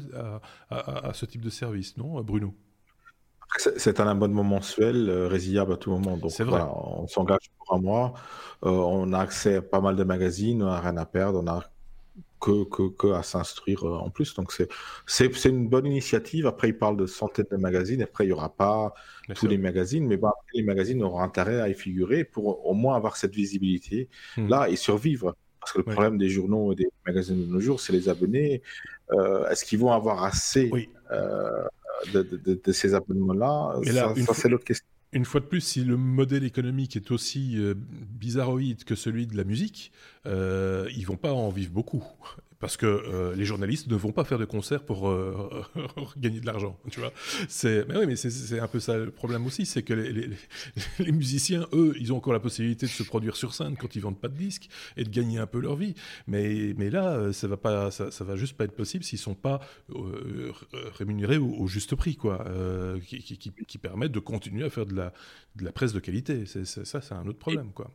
[0.71, 2.55] à, à ce type de service, non, Bruno?
[3.77, 6.17] C'est un abonnement mensuel euh, résiliable à tout moment.
[6.17, 8.15] Donc voilà, on s'engage pour un mois.
[8.65, 11.49] Euh, on a accès à pas mal de magazines, on n'a rien à perdre, on
[11.49, 11.61] a
[12.41, 14.35] que, que, que à s'instruire euh, en plus.
[14.35, 14.53] Donc
[15.07, 16.47] c'est une bonne initiative.
[16.47, 18.03] Après, il parle de centaines de magazines.
[18.03, 18.95] Après, il n'y aura pas
[19.35, 22.97] tous les magazines, mais bah, les magazines auront intérêt à y figurer pour au moins
[22.97, 24.49] avoir cette visibilité hmm.
[24.49, 25.37] là et survivre.
[25.61, 28.63] Parce que le problème des journaux et des magazines de nos jours, c'est les abonnés.
[29.51, 30.71] Est-ce qu'ils vont avoir assez
[32.15, 33.75] de, ces abonnements-là?
[33.85, 34.87] Ça, c'est l'autre question.
[35.13, 39.37] Une fois de plus, si le modèle économique est aussi euh, bizarroïde que celui de
[39.37, 39.91] la musique,
[40.27, 42.05] euh, ils vont pas en vivre beaucoup
[42.61, 45.65] parce que euh, les journalistes ne vont pas faire de concerts pour euh,
[46.19, 47.13] gagner de l'argent, tu vois.
[47.65, 51.95] Mais oui, mais c'est un peu ça le problème aussi, c'est que les, musiciens, eux,
[51.99, 54.37] ils ont encore la possibilité de se produire sur scène quand ils vendent pas de
[54.37, 54.69] disques
[54.99, 55.95] et de gagner un peu leur vie.
[56.27, 59.35] Mais, mais là, euh, ça va pas, ça, va juste pas être possible s'ils sont
[59.35, 59.61] pas
[60.99, 62.45] rémunérés au, juste prix, quoi,
[63.07, 65.15] qui, qui, permettent de continuer à faire de la,
[65.57, 66.45] de la presse de qualité.
[66.45, 67.91] C'est, ça, c'est un autre problème, quoi.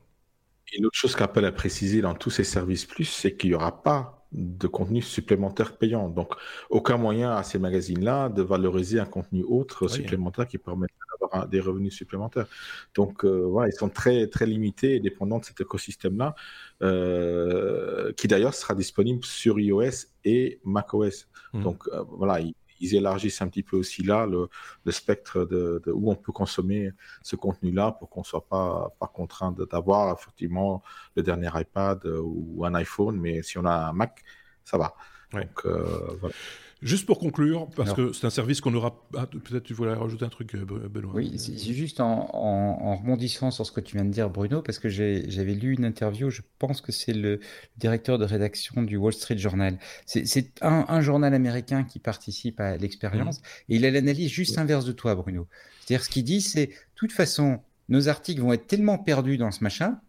[0.73, 3.56] Et une autre chose qu'Apple a précisé dans tous ces services plus, c'est qu'il n'y
[3.56, 6.10] aura pas de contenu supplémentaire payant.
[6.10, 6.34] Donc,
[6.69, 10.88] aucun moyen à ces magazines-là de valoriser un contenu autre supplémentaire qui permet
[11.21, 12.48] d'avoir des revenus supplémentaires.
[12.95, 16.36] Donc, euh, voilà, ils sont très, très limités et dépendants de cet écosystème-là,
[16.82, 21.28] euh, qui d'ailleurs sera disponible sur iOS et macOS.
[21.54, 21.63] Mmh.
[21.63, 24.50] Donc, euh, voilà, ils élargissent un petit peu aussi là le,
[24.92, 26.92] spectre de, où on peut consommer
[27.24, 30.84] ce contenu-là pour qu'on soit pas, pas contraint d'avoir effectivement
[31.16, 34.24] le dernier iPad ou un iPhone, mais si on a un Mac,
[34.64, 34.96] ça va.
[35.32, 36.36] Donc, euh, voilà.
[36.82, 39.02] Juste pour conclure, parce que c'est un service qu'on aura.
[39.16, 41.14] Ah, peut-être tu voulais rajouter un truc, euh, Benoît?
[41.16, 44.78] Oui, c'est juste en, en, rebondissant sur ce que tu viens de dire, Bruno, parce
[44.78, 47.40] que j'avais lu une interview, je pense que c'est le
[47.78, 49.80] directeur de rédaction du Wall Street Journal.
[50.06, 53.44] C'est un, un, journal américain qui participe à l'expérience, mmh.
[53.70, 55.48] et il a l'analyse juste inverse de toi, Bruno.
[55.80, 59.52] C'est-à-dire, ce qu'il dit, c'est, de toute façon, nos articles vont être tellement perdus dans
[59.52, 60.00] ce machin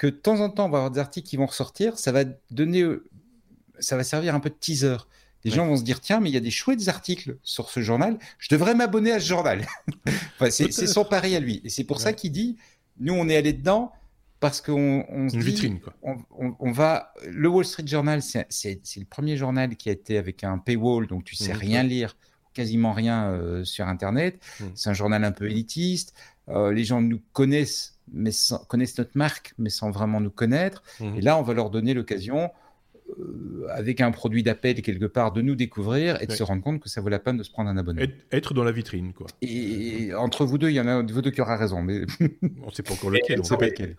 [0.00, 2.24] que de temps en temps, on va avoir des articles qui vont ressortir, ça va
[2.50, 2.86] donner,
[3.80, 4.96] ça va servir un peu de teaser.
[5.44, 7.80] Les gens vont se dire tiens, mais il y a des chouettes articles sur ce
[7.80, 9.66] journal, je devrais m'abonner à ce journal.
[10.50, 11.60] c'est son pari à lui.
[11.64, 12.56] Et c'est pour ça qu'il dit
[13.00, 13.92] nous, on est allé dedans
[14.38, 15.94] parce qu'on on se Une dit, vitrine, quoi.
[16.02, 17.12] On, va.
[17.26, 18.48] Le Wall Street Journal, c'est
[18.96, 22.16] le premier journal qui a été avec un paywall, donc tu sais mmh, rien lire,
[22.54, 24.40] quasiment rien euh, sur Internet.
[24.60, 24.64] Mmh.
[24.74, 26.14] C'est un journal un peu élitiste.
[26.48, 28.30] Euh, les gens nous connaissent, mais
[28.68, 30.82] connaissent notre marque, mais sans vraiment nous connaître.
[31.00, 31.16] Mmh.
[31.16, 32.50] Et là, on va leur donner l'occasion
[33.68, 36.88] avec un produit d'appel quelque part, de nous découvrir et de se rendre compte que
[36.88, 38.02] ça vaut la peine de se prendre un abonnement.
[38.32, 39.26] Être dans la vitrine, quoi.
[39.42, 42.02] Et entre vous deux, il y en a vous deux qui aura raison, mais
[42.62, 43.40] on ne sait pas encore lequel.
[43.40, 43.96] On sait pas lequel.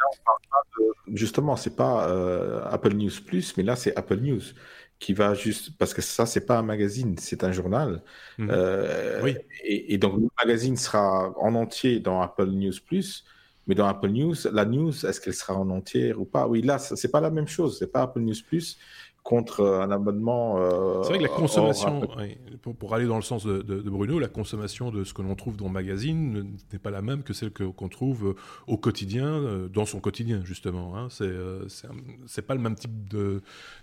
[1.13, 4.41] Justement, c'est pas euh, Apple News Plus, mais là c'est Apple News
[4.99, 8.03] qui va juste parce que ça c'est pas un magazine, c'est un journal.
[8.37, 8.49] Mmh.
[8.51, 9.35] Euh, oui.
[9.63, 13.25] Et, et, donc le magazine sera en entier dans Apple News Plus
[13.71, 16.45] mais dans Apple News, la news, est-ce qu'elle sera en entière ou pas?
[16.45, 17.79] Oui, là, c'est pas la même chose.
[17.79, 18.77] C'est pas Apple News Plus
[19.23, 20.57] contre un abonnement.
[21.03, 22.01] c'est vrai que la consommation,
[22.79, 25.67] pour, aller dans le sens de, Bruno, la consommation de ce que l'on trouve dans
[25.67, 28.35] le magazine n'est pas la même que celle qu'on trouve
[28.67, 30.97] au quotidien, dans son quotidien justement.
[30.97, 31.07] Hein.
[32.27, 32.91] C'est pas le même type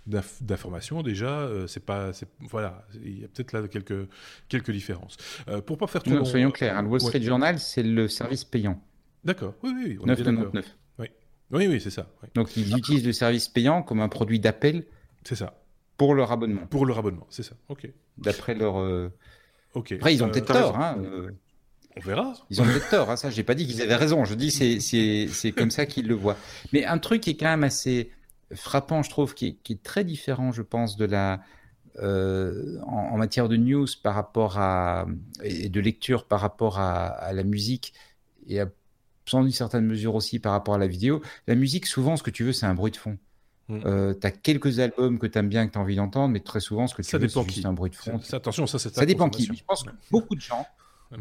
[0.05, 1.49] d'information déjà.
[1.65, 4.07] C'est pas, voilà, il y a peut-être là quelques
[4.49, 5.17] quelques différences.
[5.65, 6.25] pour pas faire trop.
[6.25, 8.79] soyons clairs, hein, le Wall Street Journal, c'est le service payant.
[9.23, 9.97] D'accord, oui, oui.
[10.05, 10.63] 9,99.
[10.99, 11.07] Oui,
[11.51, 12.07] oui, oui c'est ça.
[12.35, 14.85] Donc ils utilisent le service payant comme un produit d'appel.
[15.23, 15.59] C'est ça.
[15.97, 16.65] Pour leur abonnement.
[16.67, 17.55] Pour leur abonnement, c'est ça.
[17.67, 17.89] Ok.
[18.17, 18.79] D'après leur.
[18.79, 19.11] Euh,
[19.73, 19.91] ok.
[19.93, 20.79] Après, ils ont euh, peut-être tort.
[20.79, 21.31] Hein, euh.
[21.97, 22.33] On verra.
[22.49, 23.09] Ils ont peut-être tort.
[23.09, 24.23] Hein, ça, j'ai pas dit qu'ils avaient raison.
[24.23, 26.37] Je dis c'est comme ça qu'ils le voient.
[26.71, 28.11] Mais un truc qui est quand même assez
[28.53, 31.41] frappant, je trouve, qui est, qui est très différent, je pense, de la
[32.01, 35.05] en, en, matière de news par rapport à
[35.43, 37.93] et de lecture par rapport à, à la musique
[38.47, 38.67] et à
[39.29, 41.21] sans une certaine mesure aussi par rapport à la vidéo.
[41.47, 43.17] La musique, souvent, ce que tu veux, c'est un bruit de fond.
[43.67, 43.79] Mm.
[43.85, 46.39] Euh, tu as quelques albums que tu aimes bien, que tu as envie d'entendre, mais
[46.39, 48.19] très souvent, ce que tu veux, c'est juste un bruit de fond.
[48.33, 49.45] attention, ça, c'est Ça dépend qui.
[49.45, 50.65] Je pense que beaucoup de gens,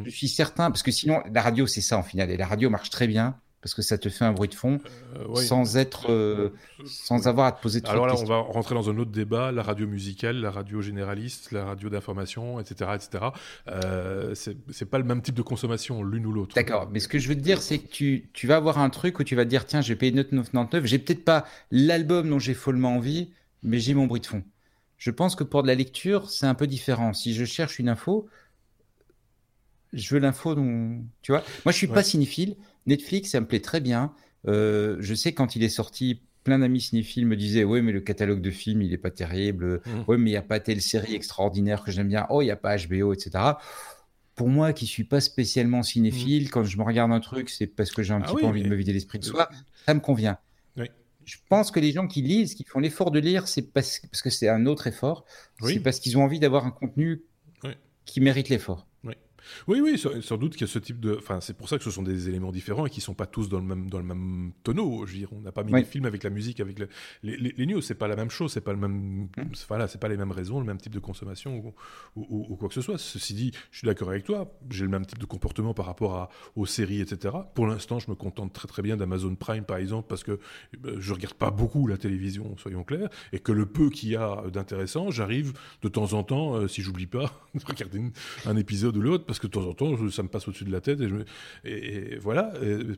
[0.05, 2.71] je suis certain, parce que sinon, la radio, c'est ça en final, et la radio
[2.71, 4.79] marche très bien parce que ça te fait un bruit de fond
[5.17, 6.51] euh, sans être, euh,
[6.85, 9.51] sans avoir à te poser trop Alors là, on va rentrer dans un autre débat
[9.51, 13.25] la radio musicale, la radio généraliste, la radio d'information, etc., etc.
[13.69, 16.55] Euh, c'est pas le même type de consommation l'une ou l'autre.
[16.55, 18.91] D'accord, mais ce que je veux te dire, c'est que tu, tu vas avoir un
[18.91, 22.31] truc où tu vas te dire tiens, je vais payer 9,99, j'ai peut-être pas l'album
[22.31, 23.31] dont j'ai follement envie,
[23.63, 24.43] mais j'ai mon bruit de fond.
[24.99, 27.13] Je pense que pour de la lecture, c'est un peu différent.
[27.13, 28.29] Si je cherche une info,
[29.93, 31.03] je veux l'info dont.
[31.23, 32.57] Tu vois Moi, je suis pas cinéphile.
[32.87, 34.13] Netflix, ça me plaît très bien.
[34.47, 38.01] Euh, je sais quand il est sorti, plein d'amis cinéphiles me disaient Oui, mais le
[38.01, 39.81] catalogue de films, il est pas terrible.
[39.85, 39.91] Mmh.
[40.09, 42.27] Oui, mais il n'y a pas telle série extraordinaire que j'aime bien.
[42.31, 43.31] Oh, il n'y a pas HBO, etc.
[44.35, 46.51] Pour moi, qui suis pas spécialement cinéphile, mmh.
[46.51, 48.63] quand je me regarde un truc, c'est parce que j'ai un ah petit peu envie
[48.63, 49.49] de me vider l'esprit de soi.
[49.87, 50.39] Ça me convient.
[51.25, 54.31] Je pense que les gens qui lisent, qui font l'effort de lire, c'est parce, que
[54.31, 55.27] c'est un autre effort.
[55.63, 57.23] C'est parce qu'ils ont envie d'avoir un contenu
[58.07, 58.87] qui mérite l'effort.
[59.67, 61.17] Oui, oui, sans, doute qu'il y a ce type de.
[61.19, 63.27] Enfin, c'est pour ça que ce sont des éléments différents et qui ne sont pas
[63.27, 65.07] tous dans le même, dans le même tonneau.
[65.07, 66.87] Je veux dire, on n'a pas mis les films avec la musique, avec les,
[67.23, 67.81] les, les, news.
[67.81, 69.29] C'est pas la même chose, c'est pas le même.
[69.37, 69.43] Mmh.
[69.69, 71.75] Voilà, c'est pas les mêmes raisons, le même type de consommation
[72.17, 72.99] ou, quoi que ce soit.
[72.99, 74.53] Ceci dit, je suis d'accord avec toi.
[74.71, 77.35] J'ai le même type de comportement par rapport à, aux séries, etc.
[77.55, 80.39] Pour l'instant, je me contente très très bien d'Amazon Prime, par exemple, parce que
[80.85, 84.17] euh, je regarde pas beaucoup la télévision, soyons clairs, et que le peu qu'il y
[84.17, 88.03] a d'intéressant, j'arrive de temps en temps, euh, si j'oublie pas, de regarder
[88.47, 90.73] un épisode ou l'autre, parce que de temps en temps, ça me passe au-dessus de
[90.73, 91.01] la tête,
[91.65, 92.53] et, voilà,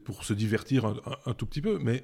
[0.05, 0.95] pour se divertir
[1.27, 1.79] un, tout petit peu.
[1.79, 2.03] Mais,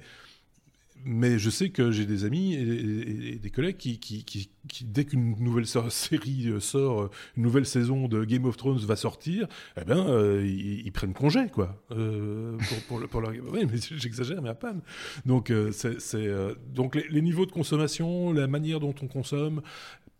[1.37, 4.49] je sais que j'ai des amis et, des collègues qui,
[4.81, 8.95] dès qu'une nouvelle série euh, sort, euh, une nouvelle saison de Game of Thrones va
[8.95, 9.47] sortir,
[9.79, 11.81] eh ben, euh, ils, prennent congé, quoi.
[11.89, 13.23] pour, pour.
[13.51, 14.81] Oui, mais j'exagère, mais à peine.
[15.25, 19.61] Donc, les, niveaux de consommation, la manière dont on consomme,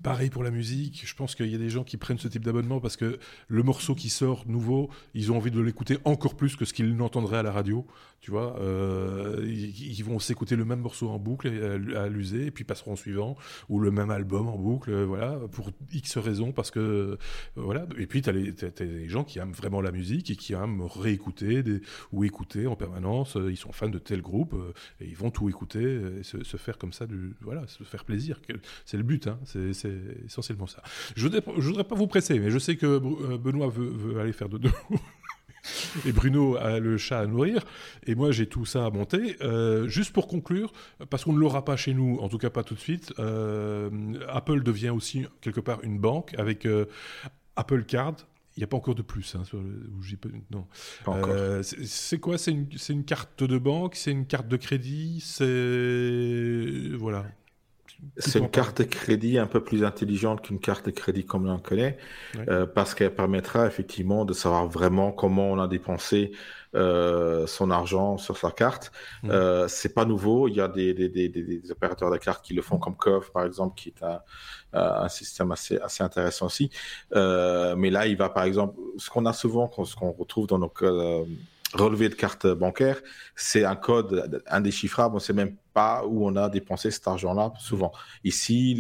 [0.04, 2.46] Pareil pour la musique, je pense qu'il y a des gens qui prennent ce type
[2.46, 6.56] d'abonnement parce que le morceau qui sort nouveau, ils ont envie de l'écouter encore plus
[6.56, 7.84] que ce qu'ils n'entendraient à la radio.
[8.20, 11.48] Tu vois, euh, ils, vont s'écouter le même morceau en boucle
[11.96, 13.38] à, l'user et puis passeront au suivant
[13.70, 17.18] ou le même album en boucle, euh, voilà, pour X raisons parce que euh,
[17.56, 17.86] voilà.
[17.98, 21.64] Et puis tu as, les gens qui aiment vraiment la musique et qui aiment réécouter
[22.12, 23.38] ou écouter en permanence.
[23.50, 24.56] Ils sont fans de tel groupe
[25.00, 27.06] et ils vont tout écouter et se, faire comme ça,
[27.42, 28.42] voilà, se faire plaisir.
[28.86, 29.72] C'est le but, hein, c'est
[30.26, 30.82] essentiellement ça.
[31.16, 32.98] Je ne voudrais, pas vous presser, mais je sais que
[33.38, 34.72] Benoît veut, veut aller faire de deux.
[36.06, 37.64] et Bruno a le chat à nourrir,
[38.06, 39.38] et moi j'ai tout ça à monter.
[39.42, 40.72] Euh, juste pour conclure,
[41.10, 43.90] parce qu'on ne l'aura pas chez nous, en tout cas pas tout de suite, euh,
[44.30, 46.86] Apple devient aussi quelque part une banque avec euh,
[47.56, 48.16] Apple Card.
[48.56, 49.36] Il n'y a pas encore de plus.
[49.36, 49.88] Hein, sur le,
[50.50, 50.66] non.
[51.72, 52.40] c'est quoi?
[52.40, 53.96] C'est une, une, carte de banque?
[53.96, 55.22] C'est une carte de crédit?
[55.24, 57.28] C'est voilà.
[58.18, 61.60] C'est une carte de crédit un peu plus intelligente qu'une carte de crédit comme l'on
[61.60, 61.98] connaît,
[62.48, 66.32] euh, parce qu'elle permettra effectivement de savoir vraiment comment on a dépensé
[66.76, 68.92] euh, son argent sur sa carte.
[69.24, 69.32] Mmh.
[69.32, 70.48] Euh, c'est pas nouveau.
[70.48, 73.32] Il y a des, des, des, des, opérateurs de cartes qui le font, comme Cove
[73.32, 74.20] par exemple, qui est un,
[74.74, 76.70] un système assez, assez intéressant aussi.
[77.16, 80.60] Euh, mais là, il va par exemple, ce qu'on a souvent, ce qu'on retrouve dans
[80.60, 80.72] nos
[81.74, 83.02] relevés de carte bancaire,
[83.36, 85.16] c'est un code indéchiffrable.
[85.16, 85.56] On sait même
[86.08, 87.92] où on a dépensé cet argent-là souvent.
[88.24, 88.76] Ici,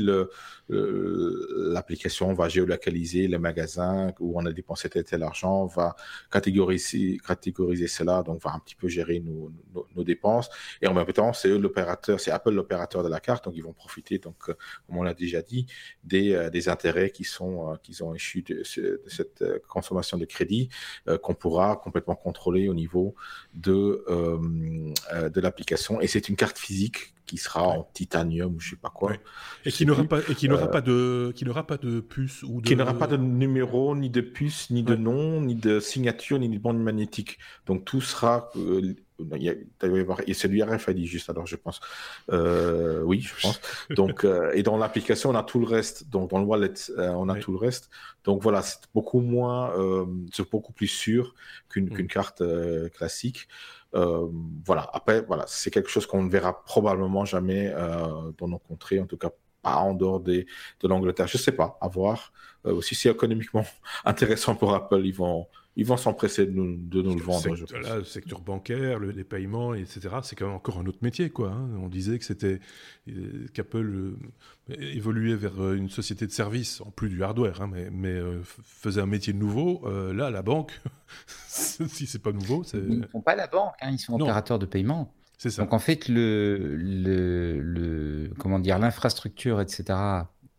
[0.69, 5.95] euh, l'application va géolocaliser le magasin où on a dépensé tel tel argent, va
[6.31, 7.17] catégoriser,
[7.88, 9.51] cela, donc va un petit peu gérer nos,
[10.03, 10.49] dépenses.
[10.81, 13.73] Et en même temps, c'est l'opérateur, c'est Apple l'opérateur de la carte, donc ils vont
[13.73, 14.55] profiter, donc euh,
[14.86, 15.65] comme on l'a déjà dit,
[16.03, 20.69] des, euh, intérêts qui sont qui ont issus de, de, cette consommation de crédit
[21.21, 23.15] qu'on pourra complètement contrôler au niveau
[23.54, 26.02] de de l'application.
[26.02, 29.13] Et c'est une carte physique physique qui sera en titanium ou je sais pas quoi.
[29.65, 32.62] Et qui n'aura pas et qui n'aura pas de qui n'aura pas de puce ou
[32.62, 32.67] de...
[32.67, 36.48] qui n'aura pas de numéro ni de puce ni de nom ni de signature ni
[36.48, 37.38] de bande magnétique.
[37.65, 38.50] Donc tout sera
[39.19, 39.53] il y a,
[40.33, 41.79] c'est du RFID juste alors je pense.
[42.31, 43.59] Euh, oui, je pense.
[43.89, 46.09] Donc euh, et dans l'application on a tout le reste.
[46.09, 47.89] Donc dans le wallet euh, on a tout le reste.
[48.23, 49.73] Donc voilà, c'est beaucoup moins,
[50.33, 51.33] c'est beaucoup plus sûr
[51.69, 52.07] qu'une mm.
[52.07, 52.43] carte
[52.95, 53.47] classique.
[53.93, 54.89] voilà.
[54.93, 57.73] Après voilà, c'est quelque chose qu'on ne verra probablement jamais
[58.37, 60.45] dans nos contrées, en tout cas pas en dehors des,
[60.81, 61.27] de l'Angleterre.
[61.27, 62.31] Je sais pas, à voir.
[62.81, 63.65] si c'est économiquement
[64.05, 65.47] intéressant pour Apple, ils vont
[65.80, 67.56] ils vont s'empresser de nous, de nous le vendre.
[67.96, 71.30] le secteur bancaire, les paiements, etc., c'est quand même encore un autre métier.
[71.30, 71.69] Quoi, hein.
[71.80, 72.60] On disait que c'était
[73.10, 74.17] euh, qu'Apple euh,
[74.80, 78.19] évoluait vers euh, une société de services, en plus du hardware, hein, mais, mais
[78.63, 79.88] faisait un métier nouveau.
[80.13, 80.82] là, la banque,
[81.48, 82.80] si c'est pas nouveau, c'est...
[82.80, 85.13] Ils ne font pas la banque, hein, ils sont opérateurs de paiement.
[85.38, 85.62] C'est ça.
[85.62, 89.84] Donc en fait, le, le, le comment dire, l'infrastructure, etc.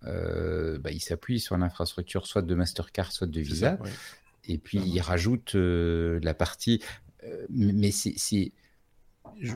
[0.05, 3.79] bah, il s'appuie sur l'infrastructure soit de Mastercard, soit de Visa.
[4.49, 6.83] Et puis, il rajoute euh, la partie.
[7.25, 8.53] Euh, mais c'est.
[9.41, 9.53] Je,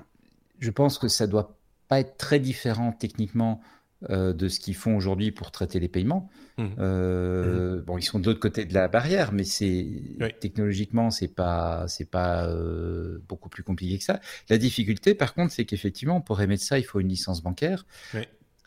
[0.58, 3.62] je, pense que ça doit pas être très différent techniquement
[4.10, 6.28] euh, de ce qu'ils font aujourd'hui pour traiter les paiements.
[6.58, 6.64] Mmh.
[6.64, 7.80] Mmh.
[7.86, 9.88] Bon, ils sont de l'autre côté de la barrière, mais c'est
[10.40, 12.54] technologiquement, c'est pas, c'est pas
[13.28, 14.20] beaucoup plus compliqué que ça.
[14.50, 17.86] La difficulté, par contre, c'est qu'effectivement, pour émettre ça, il faut une licence bancaire.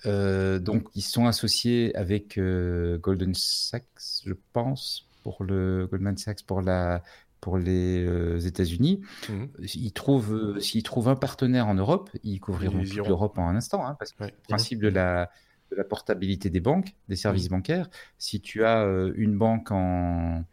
[0.06, 3.86] donc, ils sont associés avec Golden Sachs,
[4.26, 7.02] je pense, pour le Goldman Sachs pour la
[7.42, 9.02] pour les euh, États-Unis.
[9.28, 9.46] Mmh.
[9.74, 13.56] Ils trouvent euh, s'ils trouvent un partenaire en Europe, ils couvriront toute l'Europe en un
[13.56, 15.32] instant, hein, parce que le principe de la
[15.72, 17.56] de la portabilité des banques, des services mmh.
[17.56, 17.90] bancaires.
[18.20, 20.46] Si tu as euh, une banque en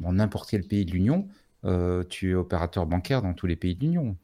[0.00, 1.28] n'importe quel pays de l'Union,
[2.08, 4.16] tu es opérateur bancaire dans tous les pays de l'Union.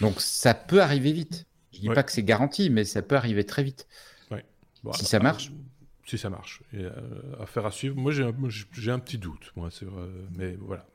[0.00, 1.46] Donc ça peut arriver vite.
[1.72, 3.88] Je dis pas que c'est garanti, mais ça peut arriver très vite.
[4.94, 5.50] si ça marche
[6.10, 6.62] si ça marche.
[6.72, 6.90] Et, euh,
[7.40, 7.96] affaire à suivre.
[7.96, 8.34] Moi, j'ai un,
[8.72, 9.52] j'ai un petit doute.
[9.56, 9.86] Moi, c'est
[10.36, 10.86] mais voilà.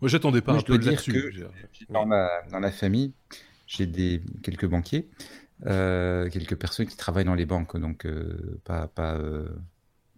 [0.00, 1.44] Moi, j'attendais pas un peu là-dessus.
[1.88, 3.12] Dans, ma, dans la famille,
[3.66, 5.08] j'ai des quelques banquiers,
[5.66, 9.18] euh, quelques personnes qui travaillent dans les banques, donc euh, pas pas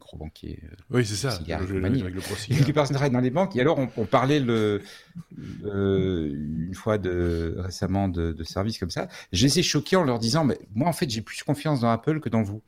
[0.00, 0.60] gros banquiers.
[0.90, 1.38] oui, c'est ça.
[1.46, 3.56] Le, le, le quelques personnes travaillent dans les banques.
[3.56, 4.80] Et alors, on, parlait le,
[5.64, 9.08] une fois de récemment de, de services comme ça.
[9.32, 12.20] J'ai essayé choqué en leur disant, mais moi, en fait, j'ai plus confiance dans Apple
[12.20, 12.62] que dans vous.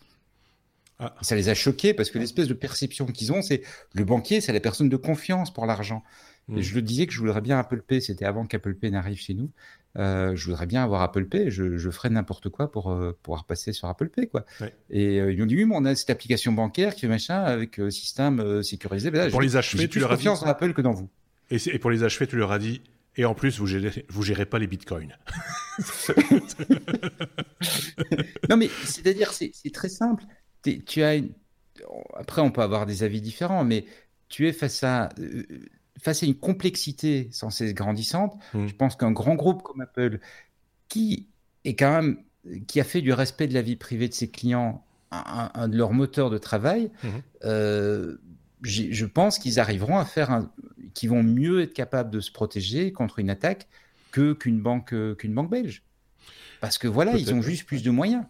[1.01, 1.15] Ah.
[1.21, 3.63] Ça les a choqués parce que l'espèce de perception qu'ils ont, c'est
[3.95, 6.03] le banquier, c'est la personne de confiance pour l'argent.
[6.51, 6.63] Et hmm.
[6.63, 9.35] je le disais que je voudrais bien Apple Pay, c'était avant qu'Apple Pay n'arrive chez
[9.35, 9.51] nous.
[9.97, 13.45] Euh, je voudrais bien avoir Apple Pay, je, je ferais n'importe quoi pour euh, pouvoir
[13.45, 14.29] passer sur Apple Pay.
[14.29, 14.45] Quoi.
[14.91, 17.43] Et euh, ils m'ont dit, oui, mais on a cette application bancaire qui fait machin
[17.43, 19.11] avec système sécurisé.
[19.31, 21.09] pour les achever, tu leur as confiance dans Apple que dans vous.
[21.51, 22.83] Et, et, pour les achever, tu leur as dit,
[23.17, 25.17] et en plus, vous gérez, vous gérez pas les bitcoins.
[28.49, 30.25] non, mais c'est-à-dire, c'est très simple
[30.63, 31.21] tu as
[32.15, 33.85] après on peut avoir des avis différents, mais
[34.29, 35.45] tu es face à euh,
[35.99, 38.37] face à une complexité sans cesse grandissante.
[38.55, 38.67] Mmh.
[38.67, 40.21] Je pense qu'un grand groupe comme Apple,
[40.89, 41.29] qui
[41.65, 42.23] est quand même
[42.67, 45.93] qui a fait du respect de la vie privée de ses clients un, de leurs
[45.93, 47.09] moteurs de travail, mmh.
[47.45, 48.17] euh,
[48.63, 50.53] je pense qu'ils arriveront à faire un,
[50.93, 53.69] qu'ils vont mieux être capables de se protéger contre une attaque
[54.11, 55.83] que qu'une banque qu'une banque belge.
[56.61, 58.25] Parce que voilà, ils ont juste plus de moyens.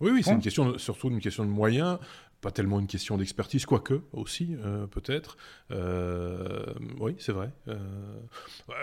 [0.00, 1.98] Oui, oui, c'est une question, surtout une question de moyens,
[2.40, 5.36] pas tellement une question d'expertise, quoique aussi, euh, peut-être.
[5.70, 6.66] Euh,
[7.00, 7.50] oui, c'est vrai.
[7.68, 7.78] Euh,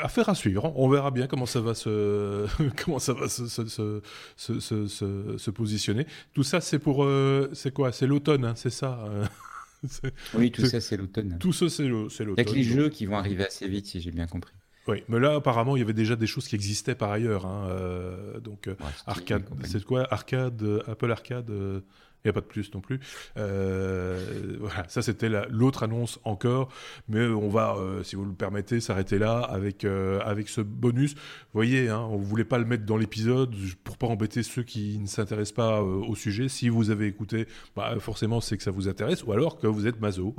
[0.01, 0.73] affaire à suivre.
[0.75, 2.47] On verra bien comment ça va se,
[2.83, 3.67] comment ça va se, se,
[4.37, 6.07] se, se positionner.
[6.33, 7.07] Tout ça, c'est pour,
[7.53, 7.91] c'est quoi?
[7.91, 9.05] C'est l'automne, hein, c'est ça
[10.33, 11.37] Oui, tout ça, c'est l'automne.
[11.39, 12.33] Tout ça, c'est l'automne.
[12.37, 14.53] Avec les jeux qui vont arriver assez vite, si j'ai bien compris.
[14.87, 17.45] Oui, mais là, apparemment, il y avait déjà des choses qui existaient par ailleurs.
[17.45, 18.75] Hein, euh, donc, euh,
[19.07, 20.05] arcade, c'est quoi?
[20.11, 21.79] Arcade, Apple Arcade euh,
[22.23, 23.01] il n'y a pas de plus non plus.
[23.37, 26.69] Euh, voilà, ça c'était l'autre annonce encore,
[27.09, 31.15] mais on va, euh, si vous le permettez, s'arrêter là avec, euh, avec ce bonus.
[31.15, 31.19] Vous
[31.59, 33.53] voyez, hein, on ne voulait pas le mettre dans l'épisode
[33.83, 36.47] pour pas embêter ceux qui ne s'intéressent pas au sujet.
[36.47, 37.45] Si vous avez écouté,
[37.75, 40.33] bah, forcément c'est que ça vous intéresse, ou alors que vous êtes mazo,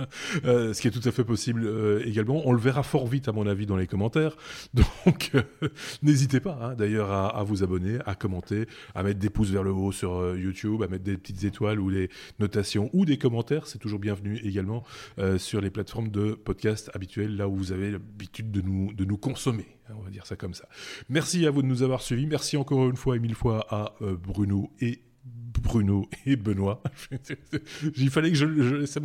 [0.44, 2.42] ce qui est tout à fait possible également.
[2.44, 4.36] On le verra fort vite à mon avis dans les commentaires,
[4.74, 5.32] donc
[6.02, 9.62] n'hésitez pas hein, d'ailleurs à, à, vous abonner, à commenter, à mettre des pouces vers
[9.62, 13.18] le haut sur YouTube, à mettre des petits petites étoiles ou les notations ou des
[13.18, 14.84] commentaires, c'est toujours bienvenu également
[15.18, 19.04] euh, sur les plateformes de podcast habituelles, là où vous avez l'habitude de nous, de
[19.04, 19.66] nous consommer.
[19.88, 20.68] Hein, on va dire ça comme ça.
[21.08, 22.26] Merci à vous de nous avoir suivis.
[22.26, 26.82] Merci encore une fois et mille fois à euh, Bruno et Bruno et Benoît.
[27.96, 29.00] Il fallait que je, je ça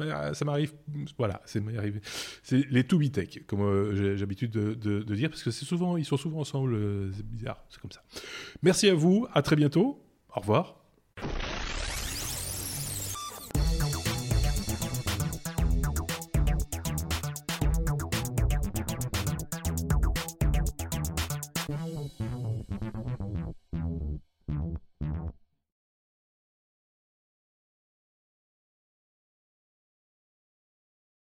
[0.46, 0.74] m'arrive.
[1.18, 2.02] Voilà, c'est arrivé.
[2.44, 5.98] C'est les To Be Tech, comme euh, j'ai l'habitude de, dire, parce que c'est souvent,
[5.98, 6.74] ils sont souvent ensemble.
[6.74, 8.04] Euh, c'est bizarre, c'est comme ça.
[8.64, 9.28] Merci à vous.
[9.34, 10.02] À très bientôt.
[10.36, 10.82] Au revoir.